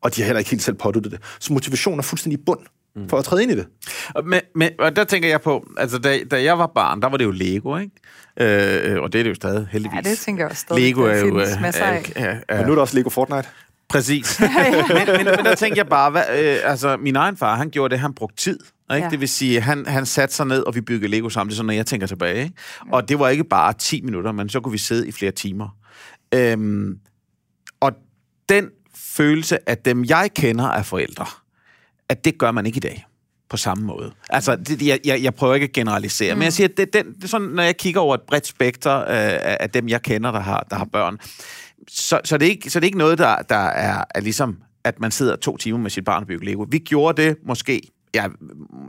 [0.02, 1.20] og de har heller ikke helt selv påduttet det.
[1.40, 2.60] Så motivationen er fuldstændig bund
[2.96, 3.08] mm.
[3.08, 3.66] for at træde ind i det.
[4.24, 7.16] Men, men og der tænker jeg på, altså da, da jeg var barn, der var
[7.16, 7.92] det jo Lego, ikke?
[8.40, 9.96] Øh, og det er det jo stadig, heldigvis.
[10.04, 10.82] Ja, det tænker jeg også stadig.
[10.82, 11.40] Lego er jo...
[11.40, 12.12] Øh, af.
[12.16, 12.60] Ja, ja.
[12.60, 13.48] Og nu er der også Lego Fortnite.
[13.88, 14.40] Præcis.
[14.40, 17.92] men, men, men der tænker jeg bare, hvad, øh, altså min egen far, han gjorde
[17.92, 18.58] det, han brugte tid.
[18.94, 19.04] Ikke?
[19.04, 19.10] Ja.
[19.10, 21.50] Det vil sige, han, han satte sig ned, og vi byggede Lego sammen.
[21.50, 22.42] Det er sådan, når jeg tænker tilbage.
[22.42, 22.54] Ikke?
[22.86, 22.92] Ja.
[22.92, 25.68] Og det var ikke bare 10 minutter, men så kunne vi sidde i flere timer.
[26.34, 26.98] Øhm,
[27.80, 27.92] og
[28.48, 31.26] den følelse af dem, jeg kender af forældre,
[32.08, 33.06] at det gør man ikke i dag
[33.48, 34.12] på samme måde.
[34.30, 36.38] Altså, det, jeg, jeg, jeg prøver ikke at generalisere, mm.
[36.38, 38.98] men jeg siger, at det, det, det sådan, når jeg kigger over et bredt spekter
[38.98, 41.18] øh, af dem, jeg kender, der har, der har børn,
[41.88, 44.56] så, så, det er ikke, så det er ikke noget, der, der er, er ligesom,
[44.84, 46.66] at man sidder to timer med sit barn og bygger Lego.
[46.70, 47.82] Vi gjorde det måske,
[48.14, 48.26] ja,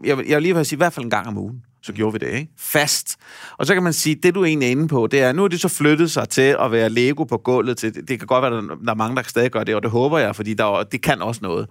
[0.04, 2.14] jeg, jeg vil lige vil sige, i hvert fald en gang om ugen så gjorde
[2.14, 2.52] vi det, ikke?
[2.58, 3.18] Fast.
[3.58, 5.62] Og så kan man sige, det du er inde på, det er, nu er det
[5.62, 7.78] så flyttet sig til at være Lego på gulvet.
[7.78, 9.92] Til, det kan godt være, at der er mange, der stadig gør det, og det
[9.92, 11.68] håber jeg, fordi der, det kan også noget.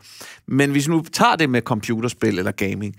[0.47, 2.97] Men hvis nu tager det med computerspil eller gaming,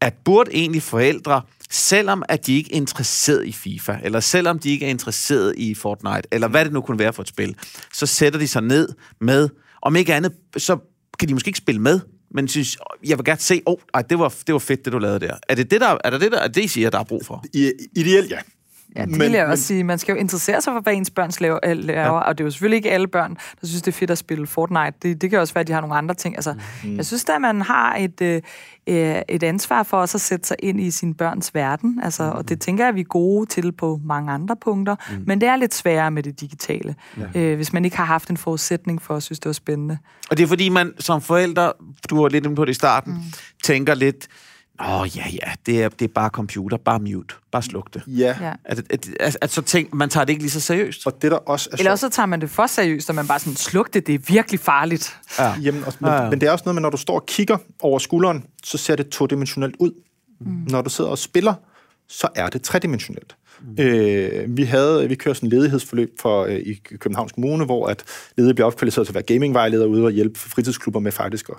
[0.00, 4.70] at burde egentlig forældre, selvom at de ikke er interesseret i FIFA, eller selvom de
[4.70, 7.56] ikke er interesseret i Fortnite, eller hvad det nu kunne være for et spil,
[7.92, 8.88] så sætter de sig ned
[9.20, 9.48] med,
[9.82, 10.78] om ikke andet, så
[11.18, 12.00] kan de måske ikke spille med,
[12.36, 14.98] men synes, jeg vil gerne se, åh, oh, det, var, det var fedt, det du
[14.98, 15.36] lavede der.
[15.48, 17.26] Er det det, der, er det, det, der, er det I siger, der er brug
[17.26, 17.44] for?
[17.54, 18.38] I, ideelt, ja.
[18.96, 19.56] Ja, det men, vil jeg også men...
[19.56, 19.84] sige.
[19.84, 21.58] Man skal jo interessere sig for, hvad ens børn laver,
[22.02, 22.10] ja.
[22.10, 24.46] og det er jo selvfølgelig ikke alle børn, der synes, det er fedt at spille
[24.46, 24.92] Fortnite.
[25.02, 26.36] Det, det kan også være, at de har nogle andre ting.
[26.36, 26.96] Altså, mm.
[26.96, 28.42] Jeg synes da, at man har et, øh,
[28.86, 32.38] øh, et ansvar for også at sætte sig ind i sin børns verden, altså, mm.
[32.38, 35.24] og det tænker jeg, at vi er gode til på mange andre punkter, mm.
[35.26, 36.94] men det er lidt sværere med det digitale,
[37.34, 37.40] ja.
[37.40, 39.98] øh, hvis man ikke har haft en forudsætning for at synes, det var spændende.
[40.30, 41.72] Og det er fordi, man som forældre,
[42.10, 43.20] du var lidt inde på det i starten, mm.
[43.64, 44.28] tænker lidt,
[44.80, 48.02] Åh, oh, ja, ja, det er, det er bare computer, bare mute, bare sluk det.
[48.06, 48.36] Ja.
[48.64, 51.06] At, at, at, at så tænk, man tager det ikke lige så seriøst.
[51.06, 53.26] Og det der også er Eller også så tager man det for seriøst, og man
[53.26, 55.16] bare sådan, sluk det, det er virkelig farligt.
[55.38, 55.54] Ja.
[55.62, 56.30] Jamen, også, men, ja, ja.
[56.30, 58.96] men det er også noget med, når du står og kigger over skulderen, så ser
[58.96, 59.90] det todimensionelt ud.
[60.40, 60.46] Mm.
[60.46, 61.54] Når du sidder og spiller,
[62.08, 63.36] så er det tredimensionelt.
[63.60, 63.84] Mm.
[63.84, 68.04] Øh, vi havde, vi kørte sådan en ledighedsforløb for, øh, i Københavns Kommune, hvor at
[68.36, 71.56] ledige bliver opkvalificeret til at være gamingvejleder ude og hjælpe fritidsklubber med faktisk at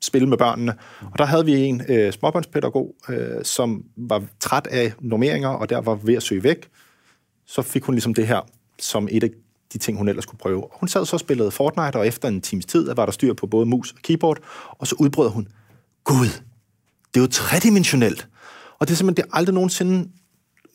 [0.00, 0.72] spille med børnene.
[0.72, 1.06] Mm.
[1.12, 5.80] Og der havde vi en øh, småbørnspædagog, øh, som var træt af normeringer, og der
[5.80, 6.68] var ved at søge væk.
[7.46, 8.40] Så fik hun ligesom det her
[8.78, 9.30] som et af
[9.72, 10.64] de ting, hun ellers kunne prøve.
[10.64, 13.34] Og hun sad så og spillede Fortnite, og efter en times tid var der styr
[13.34, 14.38] på både mus og keyboard,
[14.70, 15.48] og så udbrød hun,
[16.04, 16.26] Gud,
[17.14, 18.28] det er jo tredimensionelt.
[18.78, 20.08] Og det er simpelthen det er aldrig nogensinde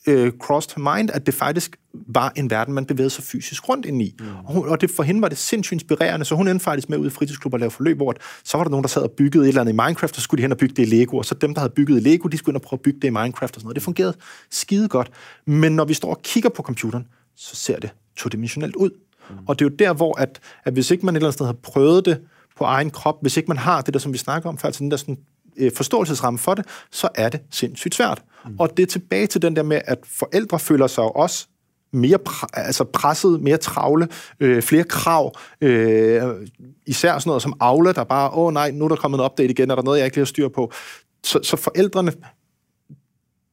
[0.08, 3.86] øh, crossed her mind, at det faktisk var en verden, man bevægede sig fysisk rundt
[3.86, 4.16] ind i.
[4.20, 4.26] Mm.
[4.46, 6.98] Og, hun, og det, for hende var det sindssygt inspirerende, så hun endte faktisk med
[6.98, 9.44] ud i fritidsklubber og lave forløb, hvor så var der nogen, der sad og byggede
[9.44, 11.18] et eller andet i Minecraft, og så skulle de hen og bygge det i Lego,
[11.18, 13.00] og så dem, der havde bygget i Lego, de skulle ind og prøve at bygge
[13.00, 13.76] det i Minecraft og sådan noget.
[13.76, 14.14] Det fungerede
[14.50, 15.12] skide godt.
[15.46, 18.90] Men når vi står og kigger på computeren, så ser det todimensionelt ud.
[19.30, 19.36] Mm.
[19.48, 21.46] Og det er jo der, hvor at, at hvis ikke man et eller andet sted
[21.46, 22.22] har prøvet det
[22.58, 24.84] på egen krop, hvis ikke man har det der, som vi snakker om før, altså
[24.84, 25.18] den der sådan
[25.58, 28.24] øh, forståelsesramme for det, så er det sindssygt svært.
[28.46, 28.56] Mm.
[28.60, 31.48] Og det er tilbage til den der med, at forældre føler sig også
[31.94, 34.08] mere pr- altså presset, mere travle,
[34.40, 36.22] øh, flere krav, øh,
[36.86, 39.50] især sådan noget som Aula, der bare, åh nej, nu er der kommet en update
[39.50, 40.72] igen, er der noget, jeg ikke har styr på.
[41.24, 42.14] Så, så forældrene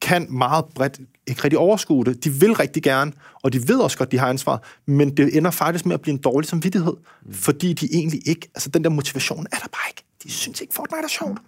[0.01, 2.23] kan meget bredt ikke rigtig overskue det.
[2.23, 3.11] De vil rigtig gerne,
[3.43, 6.13] og de ved også godt, de har ansvar, men det ender faktisk med at blive
[6.13, 6.93] en dårlig samvittighed,
[7.25, 7.33] mm.
[7.33, 10.03] fordi de egentlig ikke, altså den der motivation er der bare ikke.
[10.23, 11.39] De synes ikke, Fortnite er sjovt.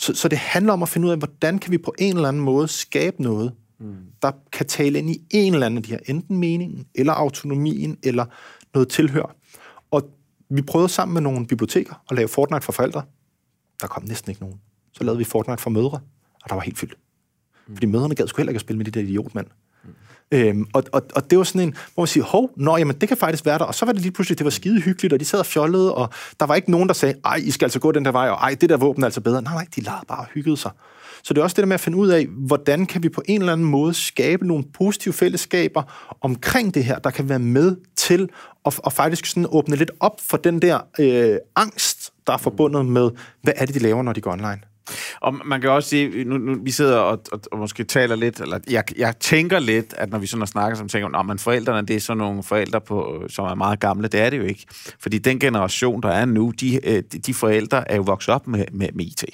[0.00, 2.28] Så, så det handler om at finde ud af, hvordan kan vi på en eller
[2.28, 3.96] anden måde skabe noget, mm.
[4.22, 7.98] der kan tale ind i en eller anden af de her, enten meningen, eller autonomien,
[8.02, 8.24] eller
[8.74, 9.36] noget tilhør.
[9.90, 10.10] Og
[10.48, 13.02] vi prøvede sammen med nogle biblioteker at lave Fortnite for forældre.
[13.80, 14.60] Der kom næsten ikke nogen.
[14.92, 16.00] Så lavede vi Fortnite for mødre,
[16.42, 16.98] og der var helt fyldt.
[17.68, 17.74] Mm.
[17.74, 19.46] Fordi mødrene gad sgu heller ikke at spille med de der idiotmænd.
[20.32, 23.08] Øhm, og, og, og det var sådan en, hvor man siger, hov, nå, jamen, det
[23.08, 23.64] kan faktisk være der.
[23.64, 25.94] Og så var det lige pludselig, det var skide hyggeligt, og de sad og fjollede,
[25.94, 26.08] og
[26.40, 28.36] der var ikke nogen, der sagde, ej, I skal altså gå den der vej, og
[28.36, 29.42] ej, det der våben er altså bedre.
[29.42, 30.70] Nej, nej, de lavede bare og hyggede sig.
[31.22, 33.22] Så det er også det der med at finde ud af, hvordan kan vi på
[33.28, 35.82] en eller anden måde skabe nogle positive fællesskaber
[36.20, 38.28] omkring det her, der kan være med til
[38.66, 42.86] at, at faktisk sådan åbne lidt op for den der øh, angst, der er forbundet
[42.86, 43.10] med,
[43.42, 44.69] hvad er det, de laver, når de går online.
[45.20, 48.40] Og man kan også sige, nu, nu vi sidder og, og, og måske taler lidt,
[48.40, 51.86] eller jeg, jeg tænker lidt, at når vi sådan snakker, så tænker at men forældrene,
[51.86, 54.08] det er sådan nogle forældre, på, som er meget gamle.
[54.08, 54.66] Det er det jo ikke.
[55.00, 58.64] Fordi den generation, der er nu, de, øh, de forældre er jo vokset op med,
[58.72, 59.24] med, med IT.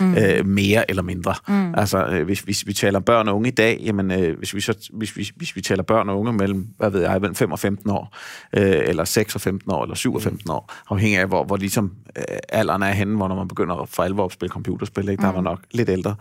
[0.00, 0.14] Mm.
[0.14, 1.34] Øh, mere eller mindre.
[1.48, 1.74] Mm.
[1.76, 4.60] Altså, øh, hvis, hvis vi taler børn og unge i dag, jamen, øh, hvis, vi
[4.60, 7.52] så, hvis, vi, hvis vi taler børn og unge mellem, hvad ved jeg, mellem 5
[7.52, 8.16] og 15 år,
[8.56, 11.56] øh, eller 6 og 15 år, eller 7 og 15 år, afhængig af, hvor, hvor
[11.56, 15.22] ligesom øh, alderen er henne, hvor når man begynder for alvor at spille computerspil, ikke?
[15.22, 15.36] der mm.
[15.36, 16.14] er man nok lidt ældre.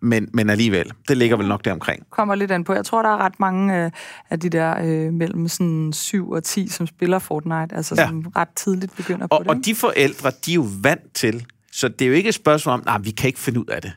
[0.00, 2.06] Men, men alligevel, det ligger vel nok der omkring.
[2.10, 2.74] Kommer lidt an på.
[2.74, 3.90] Jeg tror, der er ret mange øh,
[4.30, 8.06] af de der øh, mellem sådan 7 og 10, som spiller Fortnite, altså ja.
[8.06, 9.58] som ret tidligt begynder og, på det.
[9.58, 12.72] Og de forældre, de er jo vant til, så det er jo ikke et spørgsmål
[12.72, 13.92] om, nej, vi kan ikke finde ud af det.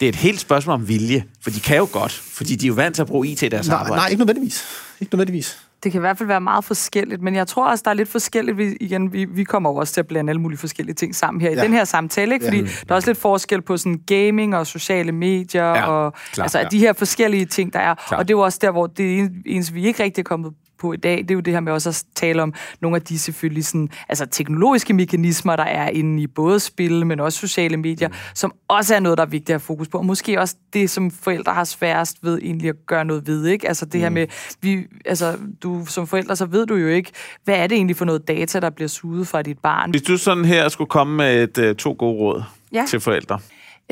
[0.00, 2.68] Det er et helt spørgsmål om vilje, for de kan jo godt, fordi de er
[2.68, 3.96] jo vant til at bruge IT i deres nej, arbejde.
[3.96, 4.64] Nej, ikke nødvendigvis.
[5.00, 5.58] Ikke nødvendigvis.
[5.82, 8.08] Det kan i hvert fald være meget forskelligt, men jeg tror også, der er lidt
[8.08, 8.58] forskelligt.
[8.58, 11.50] Vi, igen, vi, vi kommer også til at blande alle mulige forskellige ting sammen her
[11.50, 11.62] i ja.
[11.62, 12.46] den her samtale, ikke?
[12.46, 12.62] fordi ja.
[12.62, 16.58] der er også lidt forskel på sådan gaming og sociale medier, ja, og klar, altså
[16.58, 16.64] ja.
[16.64, 17.94] de her forskellige ting, der er.
[17.94, 18.18] Klar.
[18.18, 20.52] Og det er jo også der, hvor det eneste, vi ikke rigtig er kommet
[20.82, 23.02] på i dag, det er jo det her med også at tale om nogle af
[23.02, 27.76] de selvfølgelig sådan, altså teknologiske mekanismer, der er inde i både spil, men også sociale
[27.76, 28.14] medier, mm.
[28.34, 29.98] som også er noget, der er vigtigt at have fokus på.
[29.98, 33.68] Og måske også det, som forældre har sværest ved egentlig at gøre noget ved, ikke?
[33.68, 34.00] Altså det mm.
[34.00, 34.26] her med,
[34.60, 37.10] vi, altså du som forældre, så ved du jo ikke,
[37.44, 39.90] hvad er det egentlig for noget data, der bliver suget fra dit barn.
[39.90, 42.84] Hvis du sådan her skulle komme med et, uh, to gode råd ja.
[42.88, 43.38] til forældre.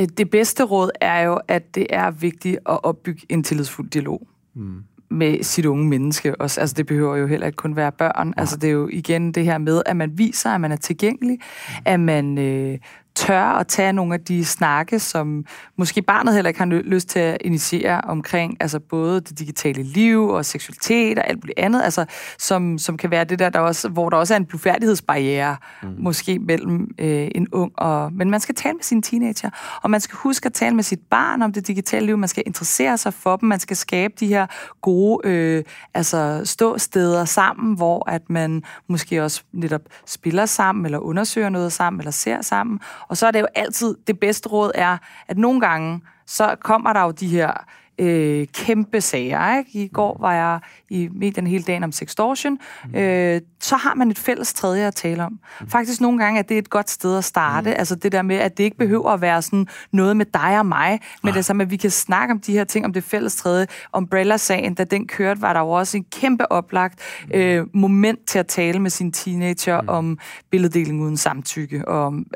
[0.01, 4.28] Øh, det bedste råd er jo, at det er vigtigt at opbygge en tillidsfuld dialog.
[4.55, 6.61] Mm med sit unge menneske også.
[6.61, 8.35] Altså, det behøver jo heller ikke kun være børn.
[8.37, 11.39] Altså, det er jo igen det her med, at man viser, at man er tilgængelig,
[11.41, 11.75] mm.
[11.85, 12.79] at man øh,
[13.21, 15.45] tør at tage nogle af de snakke, som
[15.77, 20.29] måske barnet heller ikke har lyst til at initiere omkring, altså både det digitale liv
[20.29, 22.05] og seksualitet og alt muligt andet, altså
[22.39, 25.89] som, som kan være det der, der også, hvor der også er en blufærdighedsbarriere, mm.
[25.99, 28.12] måske mellem øh, en ung og...
[28.12, 29.51] Men man skal tale med sine teenager,
[29.83, 32.43] og man skal huske at tale med sit barn om det digitale liv, man skal
[32.47, 34.47] interessere sig for dem, man skal skabe de her
[34.81, 35.64] gode øh,
[35.95, 42.01] altså ståsteder sammen, hvor at man måske også netop spiller sammen, eller undersøger noget sammen,
[42.01, 42.81] eller ser sammen,
[43.11, 44.99] og så er det jo altid, det bedste råd er,
[45.29, 47.65] at nogle gange, så kommer der jo de her
[48.01, 49.59] øh, kæmpe sager.
[49.59, 49.71] Ikke?
[49.73, 52.59] I går var jeg i medierne hele dagen om sextortion.
[52.85, 52.95] Mm.
[52.95, 55.39] Øh, så har man et fælles tredje at tale om.
[55.61, 55.69] Mm.
[55.69, 57.71] Faktisk nogle gange er det et godt sted at starte.
[57.71, 57.77] Mm.
[57.79, 60.67] Altså det der med, at det ikke behøver at være sådan noget med dig og
[60.67, 63.05] mig, men det er som, at vi kan snakke om de her ting, om det
[63.05, 63.67] fælles tredje.
[63.97, 67.01] Umbrella-sagen, da den kørte, var der jo også en kæmpe oplagt
[67.35, 69.89] øh, moment til at tale med sin teenager mm.
[69.89, 70.19] om
[70.51, 72.27] billeddeling uden samtykke, og om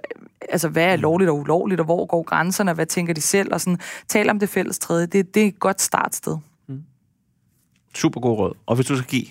[0.49, 3.53] altså, hvad er lovligt og ulovligt, og hvor går grænserne, og hvad tænker de selv,
[3.53, 5.07] og sådan, tale om det fælles tredje.
[5.07, 6.36] Det, det er et godt startsted.
[6.68, 6.82] Mm.
[7.95, 8.55] Super god råd.
[8.66, 9.26] Og hvis du skal give?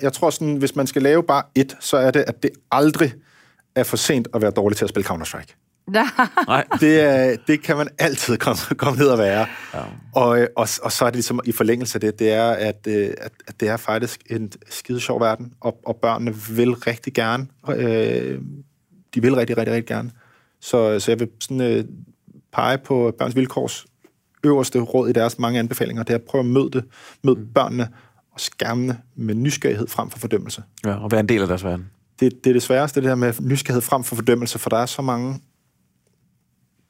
[0.00, 3.12] Jeg tror sådan, hvis man skal lave bare et, så er det, at det aldrig
[3.74, 5.56] er for sent at være dårlig til at spille Counter-Strike.
[6.46, 6.64] Nej.
[6.80, 9.46] Det, er, det kan man altid komme, komme ned og være.
[9.74, 9.82] Ja.
[10.14, 13.10] Og, og, og så er det ligesom i forlængelse af det, det er, at, øh,
[13.18, 17.46] at, at det er faktisk en skide sjov verden, og, og børnene vil rigtig gerne.
[17.70, 18.40] Øh,
[19.14, 20.10] de vil rigtig, rigtig, rigtig gerne.
[20.60, 21.84] Så, så jeg vil sådan, øh,
[22.52, 23.86] pege på Børns Vilkårs
[24.44, 26.84] øverste råd i deres mange anbefalinger, det er at prøve at møde, det,
[27.22, 27.46] møde mm.
[27.54, 27.88] børnene
[28.32, 30.62] og skærmene med nysgerrighed frem for fordømmelse.
[30.84, 31.90] Ja, og være en del af deres verden.
[32.20, 34.86] Det, det er det sværeste, det der med nysgerrighed frem for fordømmelse, for der er
[34.86, 35.40] så mange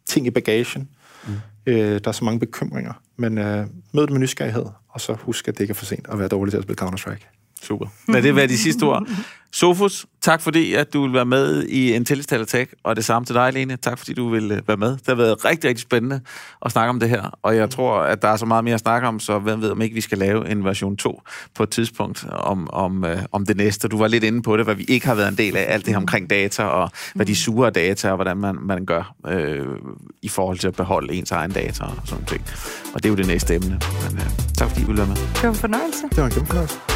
[0.06, 0.88] ting i bagagen.
[1.26, 1.32] Mm.
[1.66, 2.92] Øh, der er så mange bekymringer.
[3.16, 6.06] Men øh, mød det med nysgerrighed, og så husk, at det ikke er for sent
[6.08, 7.45] at være dårlig til at spille Counter-Strike.
[7.66, 7.86] Super.
[8.08, 9.08] Lad det være de sidste ord.
[9.52, 13.34] Sofus, tak fordi, at du vil være med i en Tech, og det samme til
[13.34, 13.76] dig, Lene.
[13.76, 14.90] Tak fordi, du vil øh, være med.
[14.90, 16.20] Det har været rigtig, rigtig spændende
[16.64, 18.80] at snakke om det her, og jeg tror, at der er så meget mere at
[18.80, 21.22] snakke om, så hvem ved, om ikke vi skal lave en version 2
[21.54, 23.88] på et tidspunkt om, om, øh, om det næste.
[23.88, 25.84] Du var lidt inde på det, hvad vi ikke har været en del af, alt
[25.84, 29.66] det her omkring data, og hvad de suger data, og hvordan man, man gør øh,
[30.22, 32.44] i forhold til at beholde ens egen data og sådan ting.
[32.94, 33.80] Og det er jo det næste emne.
[34.08, 35.16] Men øh, tak fordi I ville være med.
[35.16, 36.02] Det var en fornøjelse.
[36.10, 36.95] Det var en kæmpe fornøjelse.